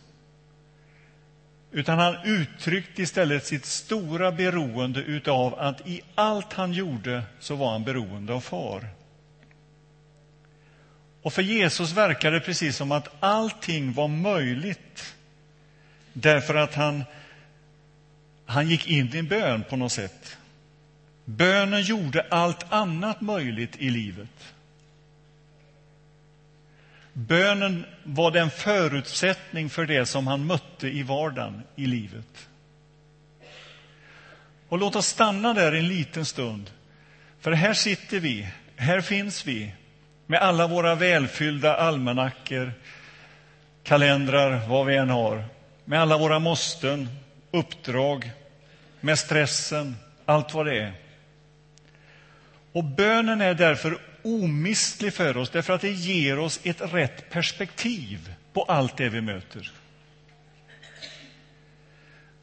utan 1.76 1.98
han 1.98 2.16
uttryckte 2.24 3.02
istället 3.02 3.46
sitt 3.46 3.64
stora 3.64 4.32
beroende 4.32 5.20
av 5.26 5.60
att 5.60 5.86
i 5.86 6.00
allt 6.14 6.52
han 6.52 6.72
gjorde 6.72 7.22
så 7.40 7.54
var 7.54 7.72
han 7.72 7.84
beroende 7.84 8.32
av 8.32 8.40
far. 8.40 8.86
Och 11.26 11.32
för 11.32 11.42
Jesus 11.42 11.92
verkade 11.92 12.36
det 12.38 12.44
precis 12.44 12.76
som 12.76 12.92
att 12.92 13.08
allting 13.20 13.92
var 13.92 14.08
möjligt 14.08 15.14
därför 16.12 16.54
att 16.54 16.74
han, 16.74 17.04
han 18.44 18.68
gick 18.68 18.86
in 18.86 19.14
i 19.14 19.22
bön 19.22 19.64
på 19.68 19.76
något 19.76 19.92
sätt. 19.92 20.36
Bönen 21.24 21.82
gjorde 21.82 22.26
allt 22.30 22.72
annat 22.72 23.20
möjligt 23.20 23.76
i 23.76 23.90
livet. 23.90 24.54
Bönen 27.12 27.86
var 28.04 28.30
den 28.30 28.50
förutsättning 28.50 29.70
för 29.70 29.86
det 29.86 30.06
som 30.06 30.26
han 30.26 30.46
mötte 30.46 30.88
i 30.88 31.02
vardagen, 31.02 31.62
i 31.76 31.86
livet. 31.86 32.48
Och 34.68 34.78
låt 34.78 34.96
oss 34.96 35.06
stanna 35.06 35.54
där 35.54 35.72
en 35.72 35.88
liten 35.88 36.24
stund. 36.24 36.70
För 37.40 37.52
här 37.52 37.74
sitter 37.74 38.20
vi, 38.20 38.48
här 38.76 39.00
finns 39.00 39.46
vi 39.46 39.72
med 40.26 40.40
alla 40.40 40.66
våra 40.66 40.94
välfyllda 40.94 41.76
almanackor, 41.76 42.72
kalendrar, 43.82 44.68
vad 44.68 44.86
vi 44.86 44.96
än 44.96 45.10
har. 45.10 45.44
Med 45.84 46.00
alla 46.00 46.18
våra 46.18 46.38
måsten, 46.38 47.08
uppdrag, 47.50 48.30
med 49.00 49.18
stressen, 49.18 49.96
allt 50.24 50.54
vad 50.54 50.66
det 50.66 50.78
är. 50.78 50.92
Och 52.72 52.84
bönen 52.84 53.40
är 53.40 53.54
därför 53.54 53.98
omistlig 54.22 55.14
för 55.14 55.36
oss 55.36 55.50
därför 55.50 55.72
att 55.72 55.80
det 55.80 55.90
ger 55.90 56.38
oss 56.38 56.60
ett 56.62 56.80
rätt 56.92 57.30
perspektiv 57.30 58.34
på 58.52 58.62
allt 58.62 58.96
det 58.96 59.08
vi 59.08 59.20
möter. 59.20 59.72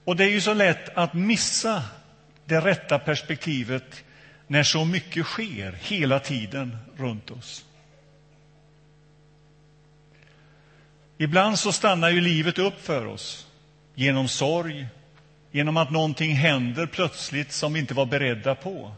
Och 0.04 0.16
det 0.16 0.24
är 0.24 0.30
ju 0.30 0.42
så 0.42 0.54
lätt 0.54 0.98
att 0.98 1.14
missa 1.14 1.84
det 2.46 2.62
rätta 2.62 3.00
perspektivet 3.00 4.04
när 4.48 4.64
så 4.64 4.86
mycket 4.86 5.26
sker 5.26 5.72
hela 5.72 6.20
tiden 6.20 6.78
runt 6.98 7.32
oss. 7.32 7.66
Ibland 11.24 11.60
så 11.60 11.72
stannar 11.72 12.10
ju 12.10 12.22
livet 12.22 12.60
upp 12.60 12.86
för 12.86 13.06
oss 13.06 13.48
genom 13.96 14.28
sorg, 14.28 14.88
genom 15.52 15.78
att 15.78 15.92
någonting 15.92 16.36
händer 16.36 16.86
plötsligt 16.86 17.52
som 17.52 17.74
vi 17.74 17.80
inte 17.80 17.94
var 17.94 18.06
beredda 18.06 18.56
på. 18.56 18.96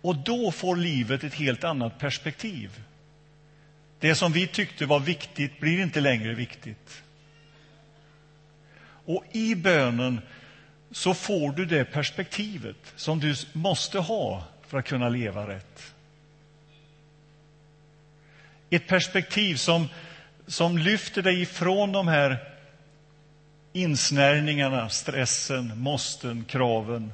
Och 0.00 0.16
då 0.16 0.52
får 0.52 0.76
livet 0.76 1.24
ett 1.24 1.34
helt 1.34 1.64
annat 1.64 1.98
perspektiv. 1.98 2.82
Det 4.00 4.14
som 4.14 4.32
vi 4.32 4.46
tyckte 4.46 4.86
var 4.86 5.00
viktigt 5.00 5.60
blir 5.60 5.82
inte 5.82 6.00
längre 6.00 6.34
viktigt. 6.34 7.02
Och 9.04 9.24
i 9.32 9.54
bönen 9.54 10.20
så 10.90 11.14
får 11.14 11.52
du 11.52 11.66
det 11.66 11.84
perspektivet 11.84 12.92
som 12.96 13.20
du 13.20 13.34
måste 13.52 13.98
ha 13.98 14.44
för 14.66 14.78
att 14.78 14.86
kunna 14.86 15.08
leva 15.08 15.48
rätt. 15.48 15.94
Ett 18.70 18.86
perspektiv 18.86 19.56
som, 19.56 19.88
som 20.48 20.78
lyfter 20.78 21.22
dig 21.22 21.42
ifrån 21.42 21.92
de 21.92 22.08
här 22.08 22.54
insnärjningarna, 23.72 24.88
stressen, 24.88 25.72
måsten, 25.78 26.44
kraven 26.44 27.12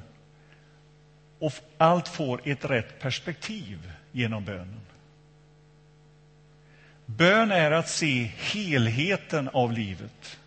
och 1.38 1.52
allt 1.78 2.08
får 2.08 2.40
ett 2.44 2.64
rätt 2.64 3.00
perspektiv 3.00 3.92
genom 4.12 4.44
bönen. 4.44 4.80
Bön 7.06 7.50
är 7.50 7.70
att 7.70 7.88
se 7.88 8.30
helheten 8.36 9.48
av 9.48 9.72
livet. 9.72 10.38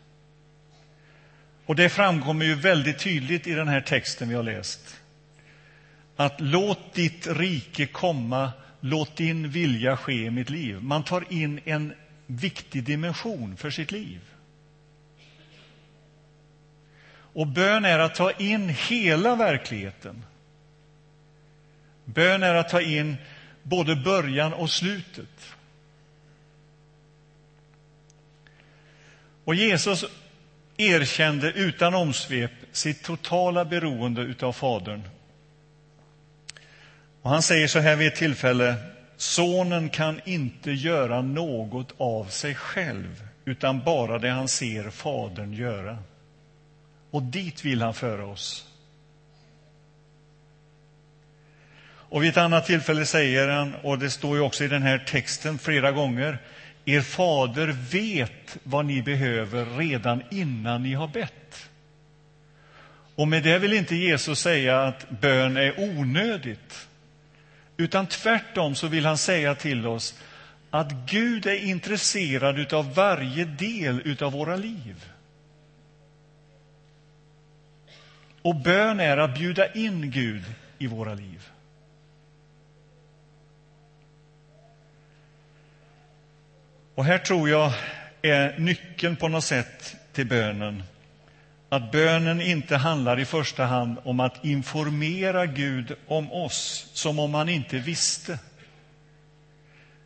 Och 1.65 1.75
Det 1.75 1.89
framkommer 1.89 2.45
ju 2.45 2.55
väldigt 2.55 2.99
tydligt 2.99 3.47
i 3.47 3.53
den 3.53 3.67
här 3.67 3.81
texten 3.81 4.29
vi 4.29 4.35
har 4.35 4.43
läst. 4.43 5.01
Att 6.15 6.41
låt 6.41 6.93
ditt 6.93 7.27
rike 7.27 7.85
komma, 7.85 8.51
låt 8.79 9.15
din 9.15 9.49
vilja 9.49 9.97
ske 9.97 10.13
i 10.13 10.29
mitt 10.29 10.49
liv. 10.49 10.81
Man 10.81 11.03
tar 11.03 11.33
in 11.33 11.59
en 11.65 11.93
viktig 12.27 12.83
dimension 12.83 13.57
för 13.57 13.69
sitt 13.69 13.91
liv. 13.91 14.19
Och 17.09 17.47
bön 17.47 17.85
är 17.85 17.99
att 17.99 18.15
ta 18.15 18.31
in 18.31 18.69
hela 18.69 19.35
verkligheten 19.35 20.23
Bön 22.13 22.43
är 22.43 22.55
att 22.55 22.69
ta 22.69 22.81
in 22.81 23.17
både 23.63 23.95
början 23.95 24.53
och 24.53 24.69
slutet. 24.69 25.53
Och 29.43 29.55
Jesus 29.55 30.05
erkände 30.77 31.51
utan 31.51 31.93
omsvep 31.93 32.51
sitt 32.71 33.03
totala 33.03 33.65
beroende 33.65 34.35
av 34.41 34.53
Fadern. 34.53 35.01
Och 37.21 37.29
han 37.29 37.41
säger 37.41 37.67
så 37.67 37.79
här 37.79 37.95
vid 37.95 38.07
ett 38.07 38.15
tillfälle. 38.15 38.75
Sonen 39.17 39.89
kan 39.89 40.21
inte 40.25 40.71
göra 40.71 41.21
något 41.21 41.93
av 41.97 42.25
sig 42.25 42.55
själv 42.55 43.23
utan 43.45 43.83
bara 43.83 44.19
det 44.19 44.29
han 44.29 44.47
ser 44.47 44.89
Fadern 44.89 45.53
göra. 45.53 45.97
Och 47.11 47.23
dit 47.23 47.65
vill 47.65 47.81
han 47.81 47.93
föra 47.93 48.25
oss. 48.25 48.67
Och 52.09 52.23
vid 52.23 52.29
ett 52.29 52.37
annat 52.37 52.65
tillfälle 52.65 53.05
säger 53.05 53.47
han, 53.47 53.75
och 53.75 53.99
det 53.99 54.09
står 54.09 54.37
ju 54.37 54.41
också 54.41 54.63
i 54.63 54.67
den 54.67 54.81
här 54.81 54.97
texten 54.97 55.57
flera 55.57 55.91
gånger, 55.91 56.37
er 56.85 57.01
fader 57.01 57.67
vet 57.91 58.57
vad 58.63 58.85
ni 58.85 59.01
behöver 59.01 59.65
redan 59.65 60.23
innan 60.31 60.83
ni 60.83 60.93
har 60.93 61.07
bett. 61.07 61.69
Och 63.15 63.27
med 63.27 63.43
det 63.43 63.59
vill 63.59 63.73
inte 63.73 63.95
Jesus 63.95 64.39
säga 64.39 64.81
att 64.81 65.09
bön 65.09 65.57
är 65.57 65.79
onödigt. 65.79 66.86
Utan 67.77 68.07
tvärtom 68.07 68.75
så 68.75 68.87
vill 68.87 69.05
han 69.05 69.17
säga 69.17 69.55
till 69.55 69.87
oss 69.87 70.19
att 70.69 70.91
Gud 70.91 71.45
är 71.45 71.55
intresserad 71.55 72.73
av 72.73 72.93
varje 72.93 73.45
del 73.45 74.17
av 74.23 74.31
våra 74.31 74.55
liv. 74.55 75.05
Och 78.41 78.55
bön 78.55 78.99
är 78.99 79.17
att 79.17 79.37
bjuda 79.37 79.73
in 79.73 80.11
Gud 80.11 80.43
i 80.77 80.87
våra 80.87 81.13
liv. 81.13 81.49
Och 86.95 87.05
här 87.05 87.17
tror 87.17 87.49
jag 87.49 87.73
är 88.21 88.59
nyckeln 88.59 89.15
på 89.15 89.27
något 89.27 89.43
sätt 89.43 89.95
till 90.13 90.27
bönen. 90.27 90.83
Att 91.69 91.91
bönen 91.91 92.41
inte 92.41 92.75
handlar 92.75 93.19
i 93.19 93.25
första 93.25 93.65
hand 93.65 93.97
om 94.03 94.19
att 94.19 94.45
informera 94.45 95.45
Gud 95.45 95.95
om 96.07 96.31
oss, 96.31 96.89
som 96.93 97.19
om 97.19 97.33
han 97.33 97.49
inte 97.49 97.77
visste. 97.77 98.39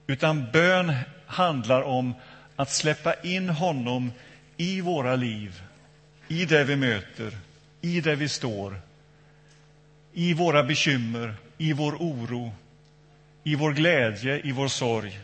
Utan 0.07 0.51
bön 0.51 0.93
handlar 1.25 1.81
om 1.81 2.13
att 2.55 2.71
släppa 2.71 3.13
in 3.13 3.49
honom 3.49 4.11
i 4.57 4.81
våra 4.81 5.15
liv, 5.15 5.61
i 6.27 6.45
det 6.45 6.63
vi 6.63 6.75
möter, 6.75 7.37
i 7.81 8.01
det 8.01 8.15
vi 8.15 8.29
står, 8.29 8.81
i 10.13 10.33
våra 10.33 10.63
bekymmer, 10.63 11.35
i 11.57 11.73
vår 11.73 11.91
oro, 11.91 12.51
i 13.43 13.55
vår 13.55 13.71
glädje, 13.73 14.41
i 14.43 14.51
vår 14.51 14.67
sorg. 14.67 15.19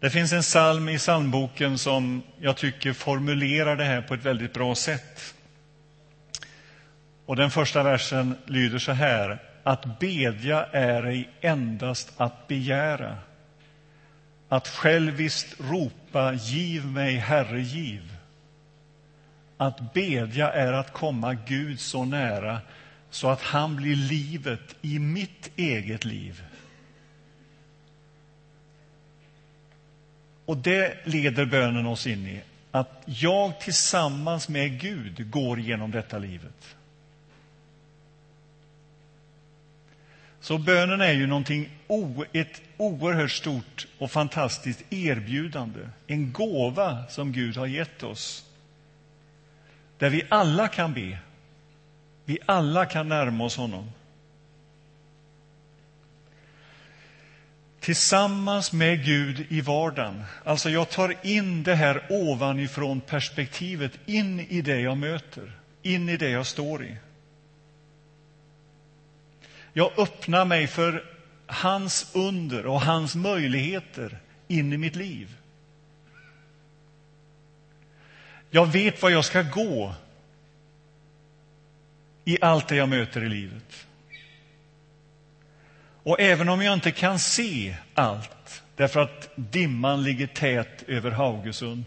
Det 0.00 0.10
finns 0.10 0.32
en 0.32 0.42
psalm 0.42 0.88
i 0.88 0.98
psalmboken 0.98 1.78
som 1.78 2.22
jag 2.40 2.56
tycker 2.56 2.92
formulerar 2.92 3.76
det 3.76 3.84
här 3.84 4.02
på 4.02 4.14
ett 4.14 4.24
väldigt 4.24 4.52
bra 4.52 4.74
sätt. 4.74 5.34
Och 7.26 7.36
Den 7.36 7.50
första 7.50 7.82
versen 7.82 8.34
lyder 8.46 8.78
så 8.78 8.92
här. 8.92 9.42
Att 9.62 9.98
bedja 9.98 10.64
är 10.64 11.02
ej 11.02 11.28
endast 11.40 12.12
att 12.16 12.48
begära. 12.48 13.18
Att 14.48 14.68
själviskt 14.68 15.60
ropa 15.60 16.32
giv 16.32 16.86
mig, 16.86 17.16
Herre, 17.16 17.60
giv. 17.60 18.12
Att 19.56 19.94
bedja 19.94 20.52
är 20.52 20.72
att 20.72 20.92
komma 20.92 21.34
Gud 21.34 21.80
så 21.80 22.04
nära 22.04 22.60
så 23.10 23.28
att 23.28 23.42
han 23.42 23.76
blir 23.76 23.96
livet 23.96 24.76
i 24.82 24.98
mitt 24.98 25.50
eget 25.56 26.04
liv. 26.04 26.42
Och 30.48 30.56
det 30.56 31.06
leder 31.06 31.44
bönen 31.44 31.86
oss 31.86 32.06
in 32.06 32.26
i, 32.26 32.40
att 32.70 33.02
jag 33.04 33.60
tillsammans 33.60 34.48
med 34.48 34.80
Gud 34.80 35.30
går 35.30 35.60
genom 35.60 35.90
detta 35.90 36.18
livet. 36.18 36.76
Så 40.40 40.58
bönen 40.58 41.00
är 41.00 41.12
ju 41.12 41.26
någonting, 41.26 41.70
ett 42.32 42.62
oerhört 42.76 43.30
stort 43.30 43.86
och 43.98 44.10
fantastiskt 44.10 44.92
erbjudande, 44.92 45.80
en 46.06 46.32
gåva 46.32 47.04
som 47.08 47.32
Gud 47.32 47.56
har 47.56 47.66
gett 47.66 48.02
oss. 48.02 48.44
Där 49.98 50.10
vi 50.10 50.22
alla 50.28 50.68
kan 50.68 50.94
be, 50.94 51.18
vi 52.24 52.38
alla 52.46 52.86
kan 52.86 53.08
närma 53.08 53.44
oss 53.44 53.56
honom. 53.56 53.90
Tillsammans 57.88 58.72
med 58.72 59.04
Gud 59.04 59.46
i 59.48 59.60
vardagen. 59.60 60.24
Alltså, 60.44 60.70
jag 60.70 60.90
tar 60.90 61.26
in 61.26 61.62
det 61.62 61.74
här 61.74 62.06
ovanifrån 62.10 63.00
perspektivet 63.00 63.92
in 64.06 64.40
i 64.40 64.60
det 64.62 64.80
jag 64.80 64.96
möter, 64.96 65.52
in 65.82 66.08
i 66.08 66.16
det 66.16 66.30
jag 66.30 66.46
står 66.46 66.84
i. 66.84 66.96
Jag 69.72 69.98
öppnar 69.98 70.44
mig 70.44 70.66
för 70.66 71.04
hans 71.46 72.10
under 72.14 72.66
och 72.66 72.80
hans 72.80 73.14
möjligheter 73.14 74.18
in 74.48 74.72
i 74.72 74.76
mitt 74.76 74.96
liv. 74.96 75.36
Jag 78.50 78.66
vet 78.66 79.02
var 79.02 79.10
jag 79.10 79.24
ska 79.24 79.42
gå 79.42 79.94
i 82.24 82.38
allt 82.40 82.68
det 82.68 82.76
jag 82.76 82.88
möter 82.88 83.24
i 83.24 83.28
livet. 83.28 83.87
Och 86.08 86.20
även 86.20 86.48
om 86.48 86.62
jag 86.62 86.74
inte 86.74 86.90
kan 86.90 87.18
se 87.18 87.76
allt, 87.94 88.62
därför 88.76 89.00
att 89.00 89.30
dimman 89.34 90.02
ligger 90.02 90.26
tät 90.26 90.82
över 90.86 91.10
Haugesund, 91.10 91.84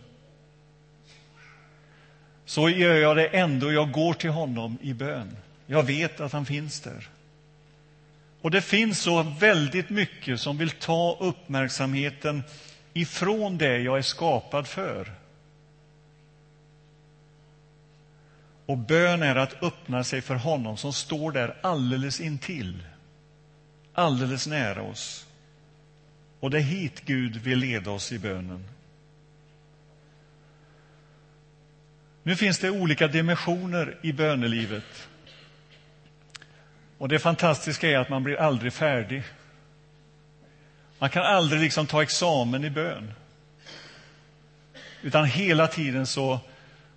så 2.45 2.69
gör 2.69 2.95
jag 2.95 3.15
det 3.15 3.27
ändå. 3.27 3.71
Jag 3.71 3.91
går 3.91 4.13
till 4.13 4.29
honom 4.29 4.77
i 4.81 4.93
bön. 4.93 5.37
Jag 5.65 5.83
vet 5.83 6.19
att 6.19 6.31
han 6.31 6.45
finns 6.45 6.81
där. 6.81 7.09
Och 8.41 8.51
det 8.51 8.61
finns 8.61 8.99
så 8.99 9.23
väldigt 9.23 9.89
mycket 9.89 10.39
som 10.39 10.57
vill 10.57 10.71
ta 10.71 11.17
uppmärksamheten 11.19 12.43
ifrån 12.93 13.57
det 13.57 13.77
jag 13.77 13.97
är 13.97 14.01
skapad 14.01 14.67
för. 14.67 15.11
Och 18.65 18.77
bön 18.77 19.23
är 19.23 19.35
att 19.35 19.63
öppna 19.63 20.03
sig 20.03 20.21
för 20.21 20.35
honom 20.35 20.77
som 20.77 20.93
står 20.93 21.31
där 21.31 21.57
alldeles 21.61 22.19
intill 22.19 22.83
alldeles 24.01 24.47
nära 24.47 24.81
oss. 24.81 25.25
Och 26.39 26.49
det 26.49 26.57
är 26.57 26.61
hit 26.61 27.01
Gud 27.05 27.35
vill 27.35 27.59
leda 27.59 27.91
oss 27.91 28.11
i 28.11 28.19
bönen. 28.19 28.65
Nu 32.23 32.35
finns 32.35 32.59
det 32.59 32.69
olika 32.69 33.07
dimensioner 33.07 33.97
i 34.01 34.13
bönelivet. 34.13 35.07
Och 36.97 37.09
det 37.09 37.19
fantastiska 37.19 37.89
är 37.89 37.97
att 37.97 38.09
man 38.09 38.23
blir 38.23 38.39
aldrig 38.39 38.73
färdig. 38.73 39.23
Man 40.99 41.09
kan 41.09 41.23
aldrig 41.23 41.61
liksom 41.61 41.87
ta 41.87 42.03
examen 42.03 42.65
i 42.65 42.69
bön. 42.69 43.11
Utan 45.01 45.25
hela 45.25 45.67
tiden 45.67 46.07
så 46.07 46.39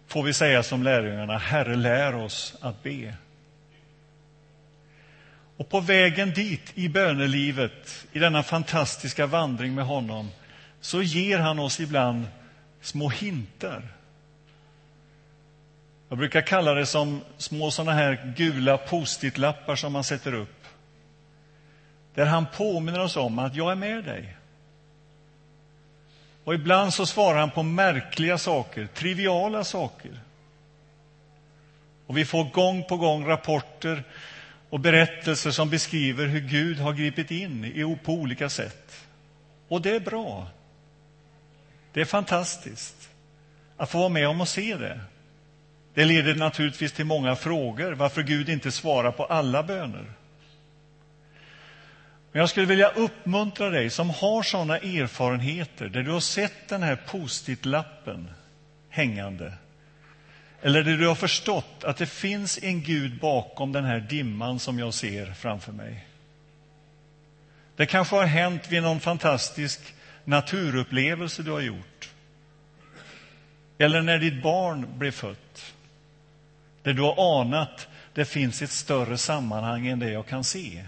får 0.06 0.22
vi 0.22 0.32
säga 0.32 0.62
som 0.62 0.82
lärjungarna, 0.82 1.38
Herre 1.38 1.76
lär 1.76 2.14
oss 2.14 2.56
att 2.60 2.82
be. 2.82 3.14
Och 5.56 5.68
på 5.68 5.80
vägen 5.80 6.30
dit, 6.30 6.72
i 6.74 6.88
bönelivet, 6.88 8.06
i 8.12 8.18
denna 8.18 8.42
fantastiska 8.42 9.26
vandring 9.26 9.74
med 9.74 9.86
honom, 9.86 10.30
så 10.80 11.02
ger 11.02 11.38
han 11.38 11.58
oss 11.58 11.80
ibland 11.80 12.26
små 12.80 13.08
hintar. 13.08 13.82
Jag 16.08 16.18
brukar 16.18 16.40
kalla 16.40 16.74
det 16.74 16.86
som 16.86 17.20
små 17.36 17.70
såna 17.70 17.92
här 17.92 18.34
gula 18.36 18.76
post-it-lappar 18.76 19.76
som 19.76 19.92
man 19.92 20.04
sätter 20.04 20.34
upp. 20.34 20.64
Där 22.14 22.26
han 22.26 22.46
påminner 22.56 23.00
oss 23.00 23.16
om 23.16 23.38
att 23.38 23.54
jag 23.54 23.72
är 23.72 23.76
med 23.76 24.04
dig. 24.04 24.36
Och 26.44 26.54
ibland 26.54 26.94
så 26.94 27.06
svarar 27.06 27.38
han 27.38 27.50
på 27.50 27.62
märkliga 27.62 28.38
saker, 28.38 28.88
triviala 28.94 29.64
saker. 29.64 30.20
Och 32.06 32.16
vi 32.16 32.24
får 32.24 32.44
gång 32.44 32.84
på 32.84 32.96
gång 32.96 33.26
rapporter 33.26 34.04
och 34.74 34.80
berättelser 34.80 35.50
som 35.50 35.70
beskriver 35.70 36.26
hur 36.26 36.40
Gud 36.40 36.78
har 36.78 36.92
gripit 36.92 37.30
in 37.30 37.98
på 38.04 38.12
olika 38.12 38.48
sätt. 38.48 39.06
Och 39.68 39.82
det 39.82 39.96
är 39.96 40.00
bra. 40.00 40.48
Det 41.92 42.00
är 42.00 42.04
fantastiskt 42.04 43.10
att 43.76 43.90
få 43.90 43.98
vara 43.98 44.08
med 44.08 44.28
om 44.28 44.40
att 44.40 44.48
se 44.48 44.76
det. 44.76 45.00
Det 45.94 46.04
leder 46.04 46.34
naturligtvis 46.34 46.92
till 46.92 47.04
många 47.04 47.36
frågor, 47.36 47.92
varför 47.92 48.22
Gud 48.22 48.48
inte 48.48 48.70
svarar 48.70 49.12
på 49.12 49.24
alla 49.24 49.62
böner. 49.62 50.12
Men 52.32 52.40
jag 52.40 52.50
skulle 52.50 52.66
vilja 52.66 52.88
uppmuntra 52.88 53.70
dig 53.70 53.90
som 53.90 54.10
har 54.10 54.42
sådana 54.42 54.78
erfarenheter, 54.78 55.88
där 55.88 56.02
du 56.02 56.10
har 56.10 56.20
sett 56.20 56.68
den 56.68 56.82
här 56.82 56.96
post-it-lappen 56.96 58.30
hängande 58.88 59.52
eller 60.64 60.82
det 60.82 60.96
du 60.96 61.06
har 61.06 61.14
förstått 61.14 61.84
att 61.84 61.96
det 61.96 62.06
finns 62.06 62.58
en 62.62 62.82
Gud 62.82 63.20
bakom 63.20 63.72
den 63.72 63.84
här 63.84 64.00
dimman 64.00 64.58
som 64.58 64.78
jag 64.78 64.94
ser 64.94 65.32
framför 65.32 65.72
mig. 65.72 66.06
Det 67.76 67.86
kanske 67.86 68.16
har 68.16 68.24
hänt 68.24 68.72
vid 68.72 68.82
någon 68.82 69.00
fantastisk 69.00 69.80
naturupplevelse 70.24 71.42
du 71.42 71.50
har 71.50 71.60
gjort. 71.60 72.10
Eller 73.78 74.02
när 74.02 74.18
ditt 74.18 74.42
barn 74.42 74.98
blev 74.98 75.10
fött. 75.10 75.74
Där 76.82 76.92
du 76.92 77.02
har 77.02 77.40
anat 77.40 77.88
det 78.14 78.24
finns 78.24 78.62
ett 78.62 78.70
större 78.70 79.18
sammanhang 79.18 79.86
än 79.86 79.98
det 79.98 80.10
jag 80.10 80.26
kan 80.26 80.44
se. 80.44 80.84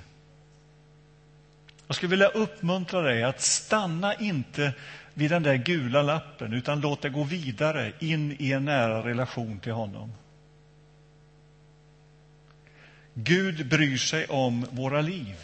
Jag 1.87 1.97
skulle 1.97 2.11
vilja 2.11 2.29
uppmuntra 2.29 3.01
dig 3.01 3.23
att 3.23 3.41
stanna 3.41 4.15
inte 4.15 4.73
vid 5.15 5.31
den 5.31 5.43
där 5.43 5.57
gula 5.57 6.03
lappen, 6.03 6.53
utan 6.53 6.81
låt 6.81 7.03
det 7.03 7.11
gå 7.11 7.25
vidare 7.25 7.93
in 7.99 8.37
i 8.39 8.53
en 8.53 8.65
nära 8.65 9.07
relation 9.07 9.61
till 9.61 9.73
honom. 9.73 10.13
Gud 13.15 13.69
bryr 13.69 13.97
sig 13.97 14.27
om 14.27 14.67
våra 14.71 15.01
liv. 15.01 15.37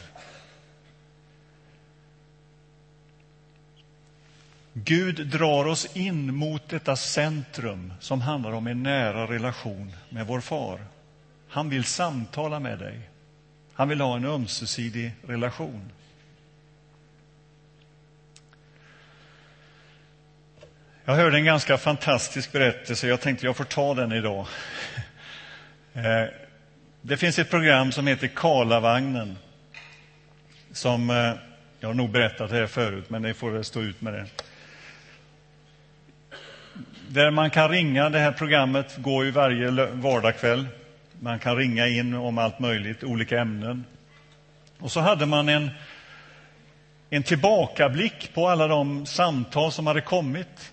Gud 4.72 5.26
drar 5.26 5.66
oss 5.66 5.96
in 5.96 6.34
mot 6.34 6.68
detta 6.68 6.96
centrum 6.96 7.92
som 8.00 8.20
handlar 8.20 8.52
om 8.52 8.66
en 8.66 8.82
nära 8.82 9.26
relation 9.26 9.92
med 10.08 10.26
vår 10.26 10.40
far. 10.40 10.80
Han 11.48 11.68
vill 11.68 11.84
samtala 11.84 12.60
med 12.60 12.78
dig. 12.78 13.00
Han 13.72 13.88
vill 13.88 14.00
ha 14.00 14.16
en 14.16 14.24
ömsesidig 14.24 15.12
relation. 15.26 15.92
Jag 21.04 21.14
hörde 21.14 21.36
en 21.36 21.44
ganska 21.44 21.78
fantastisk 21.78 22.52
berättelse. 22.52 23.08
Jag 23.08 23.20
tänkte 23.20 23.46
jag 23.46 23.56
får 23.56 23.64
ta 23.64 23.94
den 23.94 24.12
idag. 24.12 24.46
Eh, 25.94 26.24
det 27.02 27.16
finns 27.16 27.38
ett 27.38 27.50
program 27.50 27.92
som 27.92 28.06
heter 28.06 28.26
Karlavagnen. 28.26 29.38
Som, 30.72 31.10
eh, 31.10 31.32
jag 31.80 31.88
har 31.88 31.94
nog 31.94 32.10
berättat 32.10 32.50
det 32.50 32.56
här 32.56 32.66
förut, 32.66 33.10
men 33.10 33.22
ni 33.22 33.34
får 33.34 33.50
väl 33.50 33.64
stå 33.64 33.80
ut 33.80 34.00
med 34.00 34.12
det. 34.12 34.26
Där 37.08 37.30
man 37.30 37.50
kan 37.50 37.68
ringa. 37.68 38.10
Det 38.10 38.18
här 38.18 38.32
programmet 38.32 38.96
går 38.96 39.24
ju 39.24 39.30
varje 39.30 39.70
vardagskväll. 39.92 40.66
Man 41.20 41.38
kan 41.38 41.56
ringa 41.56 41.86
in 41.86 42.14
om 42.14 42.38
allt 42.38 42.58
möjligt, 42.58 43.04
olika 43.04 43.40
ämnen. 43.40 43.84
Och 44.78 44.92
så 44.92 45.00
hade 45.00 45.26
man 45.26 45.48
en, 45.48 45.70
en 47.10 47.22
tillbakablick 47.22 48.34
på 48.34 48.48
alla 48.48 48.68
de 48.68 49.06
samtal 49.06 49.72
som 49.72 49.86
hade 49.86 50.00
kommit. 50.00 50.72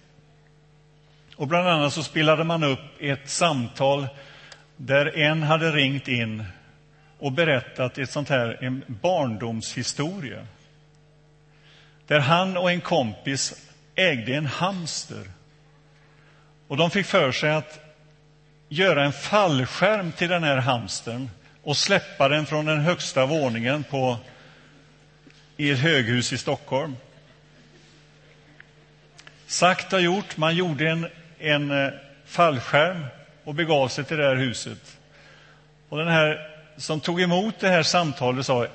Och 1.39 1.47
bland 1.47 1.67
annat 1.67 1.93
så 1.93 2.03
spelade 2.03 2.43
man 2.43 2.63
upp 2.63 2.79
ett 2.99 3.29
samtal 3.29 4.07
där 4.77 5.17
en 5.17 5.43
hade 5.43 5.71
ringt 5.71 6.07
in 6.07 6.43
och 7.19 7.31
berättat 7.31 7.97
ett 7.97 8.09
sånt 8.09 8.29
här, 8.29 8.57
en 8.61 8.83
barndomshistoria. 8.87 10.47
Där 12.07 12.19
han 12.19 12.57
och 12.57 12.71
en 12.71 12.81
kompis 12.81 13.69
ägde 13.95 14.35
en 14.35 14.45
hamster. 14.45 15.23
Och 16.67 16.77
de 16.77 16.91
fick 16.91 17.05
för 17.05 17.31
sig 17.31 17.51
att 17.51 17.79
göra 18.69 19.05
en 19.05 19.13
fallskärm 19.13 20.11
till 20.11 20.29
den 20.29 20.43
här 20.43 20.57
hamstern 20.57 21.29
och 21.63 21.77
släppa 21.77 22.27
den 22.27 22.45
från 22.45 22.65
den 22.65 22.79
högsta 22.79 23.25
våningen 23.25 23.83
på, 23.83 24.17
i 25.57 25.71
ett 25.71 25.79
höghus 25.79 26.33
i 26.33 26.37
Stockholm. 26.37 26.95
Sagt 29.47 29.93
och 29.93 30.01
gjort. 30.01 30.37
Man 30.37 30.55
gjorde 30.55 30.89
en, 30.89 31.07
en 31.39 31.71
eh, 31.71 31.89
fallskärm 32.25 33.05
och 33.43 33.55
begav 33.55 33.87
sig 33.87 34.03
till 34.03 34.17
det 34.17 34.27
här 34.27 34.35
huset. 34.35 34.97
Och 35.89 35.97
den 35.97 36.07
här 36.07 36.49
som 36.77 36.99
tog 36.99 37.21
emot 37.21 37.59
det 37.59 37.69
här 37.69 37.83
samtalet 37.83 38.45
sa 38.45 38.67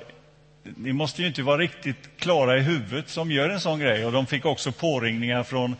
ni 0.63 0.93
måste 0.93 1.21
ju 1.21 1.27
inte 1.27 1.43
vara 1.43 1.57
riktigt 1.57 2.09
klara 2.17 2.57
i 2.57 2.61
huvudet 2.61 3.09
som 3.09 3.31
gör 3.31 3.49
en 3.49 3.59
sån 3.59 3.79
grej. 3.79 4.05
Och 4.05 4.11
de 4.11 4.25
fick 4.25 4.45
också 4.45 4.71
påringningar 4.71 5.43
från, 5.43 5.75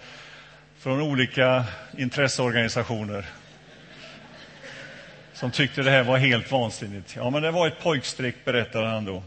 från 0.80 1.02
olika 1.02 1.63
intresseorganisationer 1.98 3.26
som 5.34 5.52
tyckte 5.52 5.84
det 5.84 5.91
här 5.91 6.04
var 6.04 6.17
helt 6.17 6.52
vansinnigt. 6.52 7.15
Ja, 7.15 7.30
men 7.30 7.41
det 7.41 7.52
var 7.52 7.67
ett 7.67 7.80
pojkstreck, 7.84 8.45
berättade 8.45 8.88
han 8.88 9.06
då. 9.06 9.24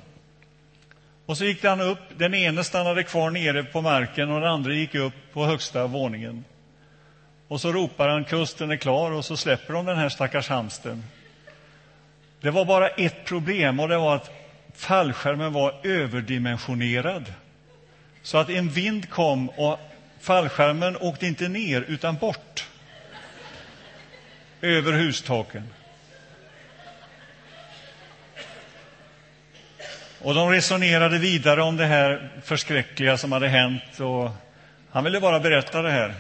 Och 1.27 1.39
så 1.39 1.45
gick 1.45 1.65
han 1.65 1.81
upp. 1.81 1.99
Den 2.17 2.35
ene 2.35 2.65
stannade 2.65 3.03
kvar 3.03 3.31
nere 3.31 3.65
på 3.65 3.81
marken 3.81 4.31
och 4.31 4.41
den 4.41 4.51
andra 4.51 4.73
gick 4.73 4.95
upp 4.95 5.15
på 5.33 5.45
högsta 5.45 5.87
våningen. 5.87 6.45
Och 7.49 7.61
så 7.61 7.73
ropar 7.73 8.09
han 8.09 8.25
kusten 8.25 8.71
är 8.71 8.77
klar 8.77 9.11
och 9.11 9.25
så 9.25 9.37
släpper 9.37 9.75
de 9.75 9.87
den 9.87 9.99
här 9.99 10.09
stackars 10.09 10.49
hamsten. 10.49 11.05
Det 12.41 12.51
var 12.51 12.65
bara 12.65 12.89
ett 12.89 13.25
problem 13.25 13.81
och 13.81 13.89
det 13.89 13.97
var 13.97 14.17
att 14.17 14.31
fallskärmen 14.75 15.53
var 15.53 15.75
överdimensionerad. 15.83 17.33
Så 18.23 18.39
att 18.39 18.51
en 18.51 18.69
vind 18.69 19.11
kom 19.11 19.49
och 19.49 19.79
fallskärmen 20.21 20.97
åkte 20.97 21.27
inte 21.27 21.49
ner 21.49 21.85
utan 21.89 22.17
bort. 22.17 22.67
Över 24.61 24.93
hustaken. 24.93 25.69
Och 30.23 30.35
de 30.35 30.51
resonerade 30.51 31.19
vidare 31.19 31.63
om 31.63 31.77
det 31.77 31.87
här 31.87 32.31
förskräckliga 32.45 33.17
som 33.17 33.33
hade 33.33 33.49
hänt. 33.49 34.01
Och 34.01 34.31
han 34.91 35.05
ville 35.05 35.21
bara 35.21 35.41
berätta 35.41 35.83
det 35.83 35.91
här. 35.91 36.15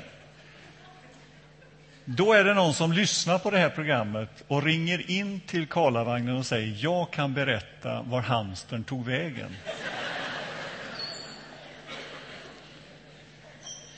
Då 2.10 2.32
är 2.32 2.44
det 2.44 2.54
någon 2.54 2.74
som 2.74 2.92
lyssnar 2.92 3.38
på 3.38 3.50
det 3.50 3.58
här 3.58 3.68
programmet 3.70 4.44
och 4.48 4.62
ringer 4.62 5.10
in 5.10 5.40
till 5.40 5.66
Karlavagnen 5.66 6.36
och 6.36 6.46
säger 6.46 6.76
jag 6.78 7.10
kan 7.10 7.34
berätta 7.34 8.02
var 8.02 8.20
hamstern 8.20 8.84
tog 8.84 9.06
vägen. 9.06 9.56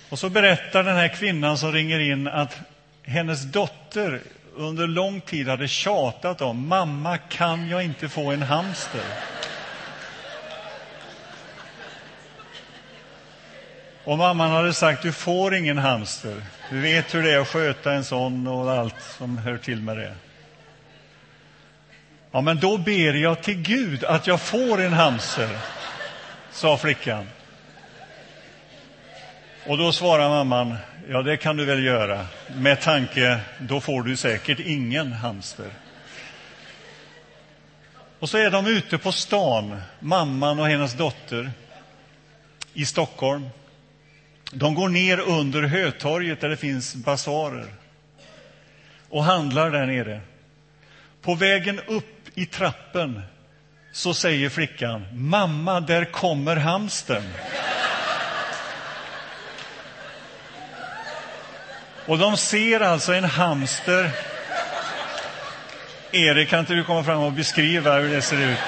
Och 0.09 0.19
så 0.19 0.29
berättar 0.29 0.85
den 0.85 0.97
här 0.97 1.09
kvinnan 1.09 1.59
som 1.59 1.73
ringer 1.73 1.99
in 1.99 2.29
att 2.29 2.59
hennes 3.03 3.43
dotter 3.43 4.21
under 4.57 4.87
lång 4.87 5.21
tid 5.21 5.49
hade 5.49 5.69
tjatat 5.69 6.41
om 6.41 6.69
mamma, 6.69 7.19
kan 7.19 7.69
jag 7.69 7.85
inte 7.85 8.09
få 8.09 8.31
en 8.31 8.43
hamster? 8.43 9.05
Och 14.05 14.19
mamman 14.19 14.51
hade 14.51 14.75
sagt, 14.75 15.03
du 15.03 15.13
får 15.13 15.55
ingen 15.55 15.79
hamster. 15.79 16.43
Du 16.71 16.81
vet 16.81 17.15
hur 17.15 17.23
det 17.23 17.33
är 17.33 17.39
att 17.39 17.49
sköta 17.49 17.93
en 17.93 18.05
sån 18.05 18.47
och 18.47 18.73
allt 18.73 19.03
som 19.19 19.39
hör 19.39 19.57
till 19.57 19.83
med 19.83 19.97
det. 19.97 20.15
Ja, 22.33 22.41
men 22.41 22.61
då 22.61 22.79
ber 22.79 23.15
jag 23.15 23.43
till 23.43 23.63
Gud 23.63 24.05
att 24.05 24.27
jag 24.27 24.41
får 24.41 24.81
en 24.81 24.93
hamster, 24.93 25.59
sa 26.53 26.77
flickan. 26.77 27.29
Och 29.67 29.79
då 29.79 29.93
svarar 29.93 30.29
mamman, 30.29 30.77
ja 31.09 31.23
det 31.23 31.37
kan 31.37 31.57
du 31.57 31.65
väl 31.65 31.85
göra, 31.85 32.27
med 32.55 32.81
tanke, 32.81 33.41
då 33.59 33.81
får 33.81 34.03
du 34.03 34.17
säkert 34.17 34.61
ingen 34.61 35.13
hamster. 35.13 35.71
Och 38.19 38.31
så 38.31 38.39
är 38.39 38.51
de 38.51 38.67
ute 38.67 38.99
på 38.99 39.13
stan, 39.13 39.81
mamman 39.99 40.59
och 40.59 40.67
hennes 40.67 40.95
dotter, 40.95 41.51
i 42.75 42.87
Stockholm. 42.87 43.49
De 44.53 44.75
går 44.75 44.89
ner 44.89 45.21
under 45.21 45.63
Hötorget 45.63 46.41
där 46.41 46.49
det 46.49 46.57
finns 46.57 46.95
basarer 46.95 47.67
och 49.09 49.25
handlar 49.25 49.71
där 49.71 49.87
nere. 49.87 50.21
På 51.23 51.35
vägen 51.35 51.81
upp 51.87 52.29
i 52.35 52.47
trappen 52.47 53.23
så 53.93 54.15
säger 54.15 54.49
flickan 54.49 55.07
Mamma, 55.13 55.81
där 55.81 56.05
kommer 56.05 56.57
hamsten. 56.57 57.23
Och 62.07 62.19
de 62.19 62.37
ser 62.37 62.81
alltså 62.81 63.13
en 63.13 63.25
hamster. 63.25 64.11
Erik, 66.13 66.49
kan 66.49 66.61
inte 66.61 66.75
du 66.75 66.85
komma 66.85 67.05
fram 67.05 67.23
och 67.23 67.33
beskriva 67.33 67.99
hur 67.99 68.11
det 68.11 68.23
ser 68.23 68.51
ut? 68.53 68.59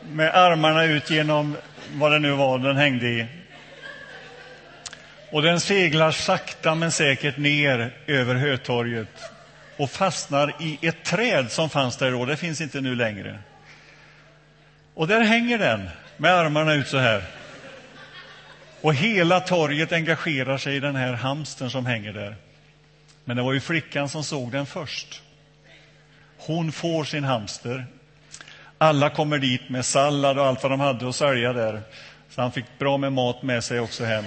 Med 0.00 0.34
armarna 0.34 0.84
ut 0.84 1.10
genom 1.10 1.56
vad 1.92 2.12
det 2.12 2.18
nu 2.18 2.30
var 2.30 2.58
den 2.58 2.76
hängde 2.76 3.08
i. 3.08 3.26
Och 5.30 5.42
den 5.42 5.60
seglar 5.60 6.10
sakta 6.10 6.74
men 6.74 6.92
säkert 6.92 7.36
ner 7.36 7.94
över 8.06 8.34
Hötorget 8.34 9.22
och 9.76 9.90
fastnar 9.90 10.54
i 10.60 10.78
ett 10.82 11.04
träd 11.04 11.50
som 11.50 11.70
fanns 11.70 11.96
där 11.96 12.10
då. 12.10 12.24
Det 12.24 12.36
finns 12.36 12.60
inte 12.60 12.80
nu 12.80 12.94
längre. 12.94 13.38
Och 14.94 15.08
där 15.08 15.20
hänger 15.20 15.58
den 15.58 15.88
med 16.16 16.34
armarna 16.34 16.74
ut 16.74 16.88
så 16.88 16.98
här. 16.98 17.22
Och 18.80 18.94
hela 18.94 19.40
torget 19.40 19.92
engagerar 19.92 20.58
sig 20.58 20.76
i 20.76 20.80
den 20.80 20.96
här 20.96 21.12
hamsten 21.12 21.70
som 21.70 21.86
hänger 21.86 22.12
där. 22.12 22.36
Men 23.24 23.36
det 23.36 23.42
var 23.42 23.52
ju 23.52 23.60
flickan 23.60 24.08
som 24.08 24.24
såg 24.24 24.52
den 24.52 24.66
först. 24.66 25.22
Hon 26.38 26.72
får 26.72 27.04
sin 27.04 27.24
hamster 27.24 27.86
alla 28.82 29.10
kommer 29.10 29.38
dit 29.38 29.68
med 29.68 29.84
sallad 29.84 30.38
och 30.38 30.46
allt 30.46 30.62
vad 30.62 30.72
de 30.72 30.80
hade 30.80 31.08
att 31.08 31.16
sälja 31.16 31.52
där. 31.52 31.82
Så 32.28 32.40
han 32.40 32.52
fick 32.52 32.78
bra 32.78 32.96
med 32.96 33.12
mat 33.12 33.42
med 33.42 33.64
sig 33.64 33.80
också 33.80 34.04
hem. 34.04 34.24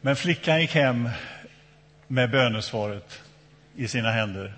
Men 0.00 0.16
flickan 0.16 0.60
gick 0.60 0.74
hem 0.74 1.10
med 2.06 2.30
bönesvaret 2.30 3.22
i 3.76 3.88
sina 3.88 4.10
händer. 4.10 4.52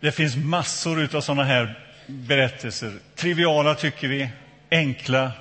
Det 0.00 0.12
finns 0.12 0.36
massor 0.36 1.16
av 1.16 1.20
sådana 1.20 1.44
här 1.44 1.78
berättelser. 2.06 2.92
Triviala, 3.14 3.74
tycker 3.74 4.08
vi, 4.08 4.30
enkla. 4.70 5.32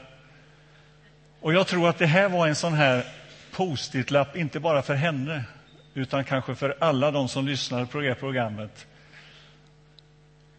Och 1.39 1.53
jag 1.53 1.67
tror 1.67 1.89
att 1.89 1.97
det 1.97 2.05
här 2.05 2.29
var 2.29 2.47
en 2.47 2.55
sån 2.55 2.73
här 2.73 3.03
post-it-lapp, 3.51 4.35
inte 4.35 4.59
bara 4.59 4.81
för 4.81 4.95
henne 4.95 5.43
utan 5.97 6.23
kanske 6.23 6.55
för 6.55 6.75
alla 6.79 7.11
de 7.11 7.27
som 7.27 7.47
lyssnar 7.47 7.85
på 7.85 7.99
det 7.99 8.15
programmet. 8.15 8.87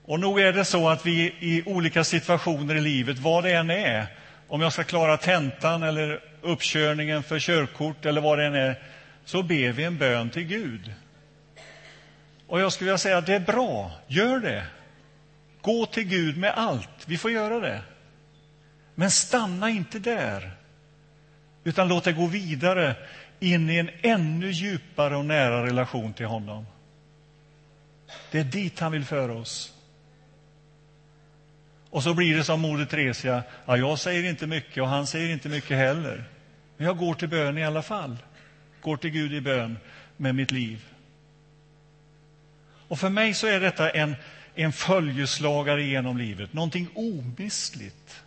Och 0.05 0.21
nog 0.21 0.41
är 0.41 0.53
det 0.53 0.65
så 0.65 0.89
att 0.89 1.07
vi 1.07 1.35
i 1.39 1.63
olika 1.67 2.05
situationer 2.05 2.75
i 2.75 2.81
livet, 2.81 3.19
vad 3.19 3.45
det 3.45 3.53
än 3.53 3.71
är, 3.71 4.07
om 4.49 4.61
jag 4.61 4.73
ska 4.73 4.85
klara 4.85 5.17
tentan 5.17 5.83
eller 5.83 6.21
uppkörningen 6.43 7.23
för 7.23 7.39
körkort 7.39 8.07
eller 8.07 8.21
vad 8.21 8.39
det 8.39 8.47
än 8.47 8.55
är, 8.55 8.83
så 9.25 9.43
ber 9.43 9.73
vi 9.73 9.85
en 9.85 9.99
bön 9.99 10.31
till 10.31 10.45
Gud. 10.45 10.93
Och 12.47 12.61
jag 12.61 12.73
skulle 12.73 12.89
vilja 12.89 12.99
säga 12.99 13.19
att 13.19 13.27
det 13.27 13.35
är 13.35 13.41
bra, 13.41 13.91
gör 14.07 14.41
det. 14.41 14.65
Gå 15.61 15.87
till 15.87 16.05
Gud 16.05 16.37
med 16.37 16.53
allt. 16.57 17.05
Vi 17.07 17.19
får 17.19 17.31
göra 17.31 17.61
det. 17.61 17.81
Men 18.95 19.11
stanna 19.11 19.71
inte 19.71 19.99
där, 19.99 20.51
utan 21.65 21.89
låt 21.89 22.05
det 22.05 22.13
gå 22.13 22.27
vidare 22.27 22.95
in 23.41 23.71
i 23.71 23.77
en 23.77 23.91
ännu 24.03 24.51
djupare 24.51 25.17
och 25.17 25.25
nära 25.25 25.67
relation 25.67 26.13
till 26.13 26.27
honom. 26.27 26.67
Det 28.31 28.41
är 28.41 28.45
dit 28.45 28.81
han 28.81 28.93
vill 28.93 29.05
föra 29.05 29.33
oss. 29.33 29.75
Och 31.91 32.03
så 32.03 32.15
blir 32.15 32.37
det 32.37 32.45
som 32.45 32.61
Moder 32.61 32.85
Teresia. 32.85 33.43
Ja, 33.67 33.77
jag 33.77 33.99
säger 33.99 34.31
inte 34.31 34.47
mycket 34.47 34.83
och 34.83 34.89
han 34.89 35.07
säger 35.07 35.33
inte 35.33 35.49
mycket 35.49 35.77
heller. 35.77 36.25
Men 36.77 36.87
jag 36.87 36.99
går 36.99 37.15
till 37.15 37.29
bön 37.29 37.59
i 37.59 37.65
alla 37.65 37.83
fall. 37.83 38.17
Går 38.81 38.97
till 38.97 39.11
Gud 39.11 39.33
i 39.33 39.41
bön 39.41 39.79
med 40.17 40.35
mitt 40.35 40.51
liv. 40.51 40.85
Och 42.89 42.99
för 42.99 43.09
mig 43.09 43.35
så 43.35 43.47
är 43.47 43.61
detta 43.61 43.91
en, 43.91 44.17
en 44.55 44.73
följeslagare 44.73 45.83
genom 45.83 46.19
livet, 46.19 46.53
någonting 46.53 46.89
omistligt. 46.95 48.23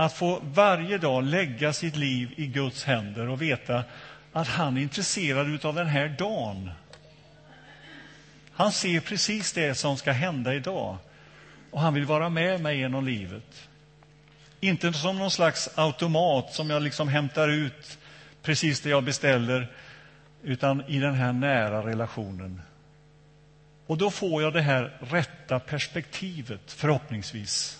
Att 0.00 0.12
få 0.12 0.40
varje 0.42 0.98
dag 0.98 1.24
lägga 1.24 1.72
sitt 1.72 1.96
liv 1.96 2.34
i 2.36 2.46
Guds 2.46 2.84
händer 2.84 3.28
och 3.28 3.42
veta 3.42 3.84
att 4.32 4.48
han 4.48 4.76
är 4.76 4.82
intresserad 4.82 5.64
av 5.64 5.74
den 5.74 5.86
här 5.86 6.08
dagen. 6.08 6.70
Han 8.52 8.72
ser 8.72 9.00
precis 9.00 9.52
det 9.52 9.74
som 9.74 9.96
ska 9.96 10.12
hända 10.12 10.54
idag 10.54 10.96
och 11.70 11.80
han 11.80 11.94
vill 11.94 12.04
vara 12.04 12.28
med 12.28 12.60
mig 12.60 12.78
genom 12.78 13.06
livet. 13.06 13.68
Inte 14.60 14.92
som 14.92 15.18
någon 15.18 15.30
slags 15.30 15.70
automat 15.74 16.54
som 16.54 16.70
jag 16.70 16.82
liksom 16.82 17.08
hämtar 17.08 17.48
ut 17.48 17.98
precis 18.42 18.80
det 18.80 18.90
jag 18.90 19.04
beställer, 19.04 19.72
utan 20.42 20.84
i 20.88 20.98
den 20.98 21.14
här 21.14 21.32
nära 21.32 21.86
relationen. 21.86 22.62
Och 23.86 23.98
då 23.98 24.10
får 24.10 24.42
jag 24.42 24.52
det 24.52 24.62
här 24.62 24.98
rätta 25.00 25.58
perspektivet, 25.58 26.72
förhoppningsvis. 26.72 27.79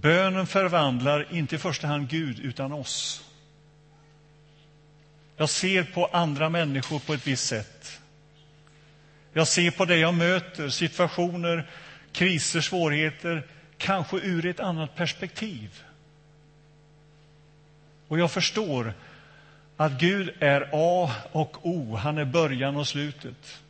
Bönen 0.00 0.46
förvandlar 0.46 1.26
inte 1.30 1.54
i 1.54 1.58
första 1.58 1.86
hand 1.86 2.08
Gud, 2.08 2.38
utan 2.38 2.72
oss. 2.72 3.24
Jag 5.36 5.48
ser 5.48 5.84
på 5.84 6.06
andra 6.06 6.48
människor 6.48 6.98
på 6.98 7.14
ett 7.14 7.26
visst 7.26 7.46
sätt. 7.46 8.00
Jag 9.32 9.48
ser 9.48 9.70
på 9.70 9.84
det 9.84 9.96
jag 9.96 10.14
möter, 10.14 10.68
situationer, 10.68 11.70
kriser, 12.12 12.60
svårigheter, 12.60 13.46
kanske 13.78 14.16
ur 14.16 14.46
ett 14.46 14.60
annat 14.60 14.96
perspektiv. 14.96 15.82
Och 18.08 18.18
jag 18.18 18.30
förstår 18.30 18.94
att 19.76 19.92
Gud 19.92 20.34
är 20.40 20.68
A 20.72 21.12
och 21.32 21.66
O, 21.66 21.96
han 21.96 22.18
är 22.18 22.24
början 22.24 22.76
och 22.76 22.88
slutet. 22.88 23.60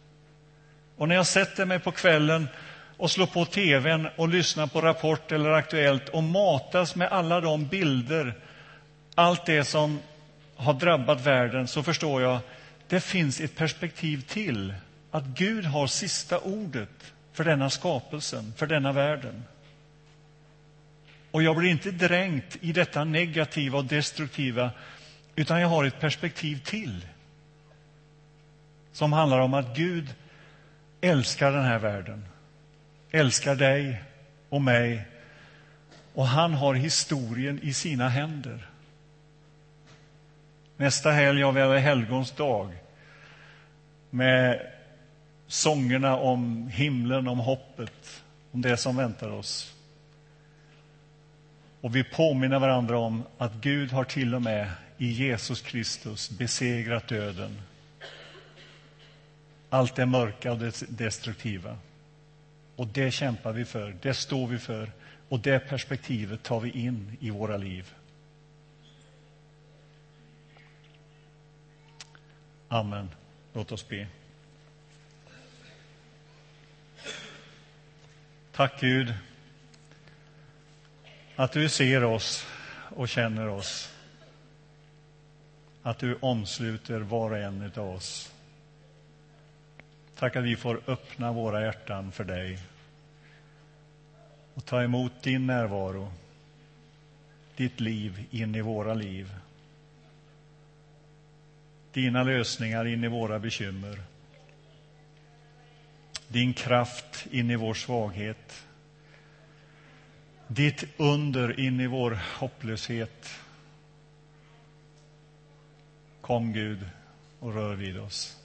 Och 0.97 1.09
när 1.09 1.15
jag 1.15 1.27
sätter 1.27 1.65
mig 1.65 1.79
på 1.79 1.93
kvällen 1.93 2.49
och 2.97 3.11
slår 3.11 3.27
på 3.27 3.45
tvn 3.45 4.09
och 4.17 4.29
lyssnar 4.29 4.67
på 4.67 4.81
Rapport 4.81 5.33
eller 5.33 5.51
Aktuellt 5.51 6.09
och 6.09 6.23
matas 6.23 6.97
med 6.97 7.09
alla 7.09 7.41
de 7.41 7.67
bilder, 7.67 8.35
allt 9.15 9.47
det 9.47 9.65
som 9.65 9.99
har 10.57 10.75
drabbat 10.75 11.27
världen, 11.27 11.69
så 11.69 11.83
förstår 11.83 12.23
jag 12.23 12.37
att 12.37 12.47
det 12.89 13.01
finns 13.01 13.41
ett 13.41 13.57
perspektiv 13.57 14.21
till. 14.29 14.75
Att 15.11 15.25
Gud 15.25 15.65
har 15.65 15.87
sista 15.87 16.39
ordet 16.39 17.13
för 17.33 17.45
denna 17.45 17.71
skapelsen, 17.71 18.53
för 18.57 18.67
denna 18.67 18.93
världen. 18.93 19.45
Och 21.31 21.43
jag 21.43 21.57
blir 21.57 21.71
inte 21.71 21.91
dränkt 21.91 22.57
i 22.61 22.73
detta 22.73 23.05
negativa 23.05 23.79
och 23.79 23.85
destruktiva, 23.85 24.71
utan 25.37 25.61
jag 25.61 25.69
har 25.69 25.85
ett 25.85 26.01
perspektiv 26.01 26.61
till 26.65 27.07
som 28.93 29.13
handlar 29.13 29.39
om 29.39 29.55
att 29.55 29.77
Gud 29.77 30.15
älskar 31.01 31.53
den 31.53 31.65
här 31.65 31.79
världen, 31.79 32.25
älskar 33.15 33.55
dig 33.55 34.03
och 34.49 34.63
mig 34.63 35.05
och 36.15 36.27
han 36.27 36.55
har 36.55 36.75
historien 36.75 37.61
i 37.63 37.73
sina 37.73 38.09
händer. 38.09 38.67
Nästa 40.77 41.11
helg 41.11 41.43
har 41.43 41.53
vi 41.53 41.61
Alla 41.61 41.79
helgons 41.79 42.31
dag 42.31 42.73
med 44.11 44.67
sångerna 45.47 46.17
om 46.17 46.69
himlen, 46.69 47.29
om 47.29 47.39
hoppet, 47.39 48.23
om 48.53 48.63
det 48.63 48.77
som 48.77 48.97
väntar 48.97 49.31
oss. 49.31 49.75
Och 51.81 51.97
vi 51.97 52.05
påminner 52.05 52.59
varandra 52.59 52.99
om 52.99 53.23
att 53.39 53.53
Gud 53.55 53.93
har 53.93 54.05
till 54.05 54.35
och 54.35 54.43
med 54.43 54.71
i 54.99 55.07
Jesus 55.07 55.61
Kristus 55.61 56.31
besegrat 56.31 57.09
döden. 57.09 57.61
Allt 59.71 59.95
det 59.95 60.07
mörka 60.07 60.53
och 60.53 60.59
det 60.59 60.83
destruktiva. 60.89 61.79
Och 62.77 62.87
det 62.87 63.11
kämpar 63.11 63.53
vi 63.53 63.65
för, 63.65 63.97
det 64.03 64.15
står 64.15 64.47
vi 64.47 64.59
för 64.59 64.93
och 65.29 65.41
det 65.41 65.59
perspektivet 65.59 66.43
tar 66.43 66.61
vi 66.61 66.71
in 66.71 67.17
i 67.21 67.31
våra 67.31 67.57
liv. 67.57 67.95
Amen. 72.69 73.11
Låt 73.53 73.73
oss 73.73 73.89
be. 73.89 74.07
Tack 78.53 78.81
Gud 78.81 79.15
att 81.37 81.53
du 81.53 81.69
ser 81.69 82.05
oss 82.05 82.47
och 82.97 83.09
känner 83.09 83.49
oss. 83.49 83.93
Att 85.83 85.99
du 85.99 86.19
omsluter 86.21 87.01
var 87.01 87.31
och 87.31 87.39
en 87.39 87.73
av 87.77 87.89
oss. 87.89 88.34
Tack 90.19 90.37
att 90.37 90.45
vi 90.45 90.57
får 90.57 90.81
öppna 90.87 91.33
våra 91.33 91.63
hjärtan 91.63 92.13
för 92.13 92.25
dig 92.25 92.59
och 94.55 94.65
ta 94.65 94.83
emot 94.83 95.23
din 95.23 95.47
närvaro, 95.47 96.13
ditt 97.57 97.81
liv 97.81 98.27
in 98.31 98.55
i 98.55 98.61
våra 98.61 98.95
liv. 98.95 99.35
Dina 101.93 102.23
lösningar 102.23 102.85
in 102.85 103.05
i 103.05 103.09
våra 103.09 103.39
bekymmer. 103.39 104.01
Din 106.29 106.55
kraft 106.55 107.27
in 107.31 107.51
i 107.51 107.57
vår 107.57 107.75
svaghet 107.75 108.65
ditt 110.47 110.85
under 110.97 111.61
in 111.61 111.81
i 111.81 111.87
vår 111.87 112.19
hopplöshet. 112.39 113.31
Kom, 116.21 116.53
Gud, 116.53 116.89
och 117.41 117.55
rör 117.55 117.75
vid 117.75 117.99
oss. 117.99 118.44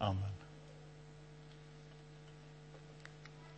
Amen. 0.00 0.35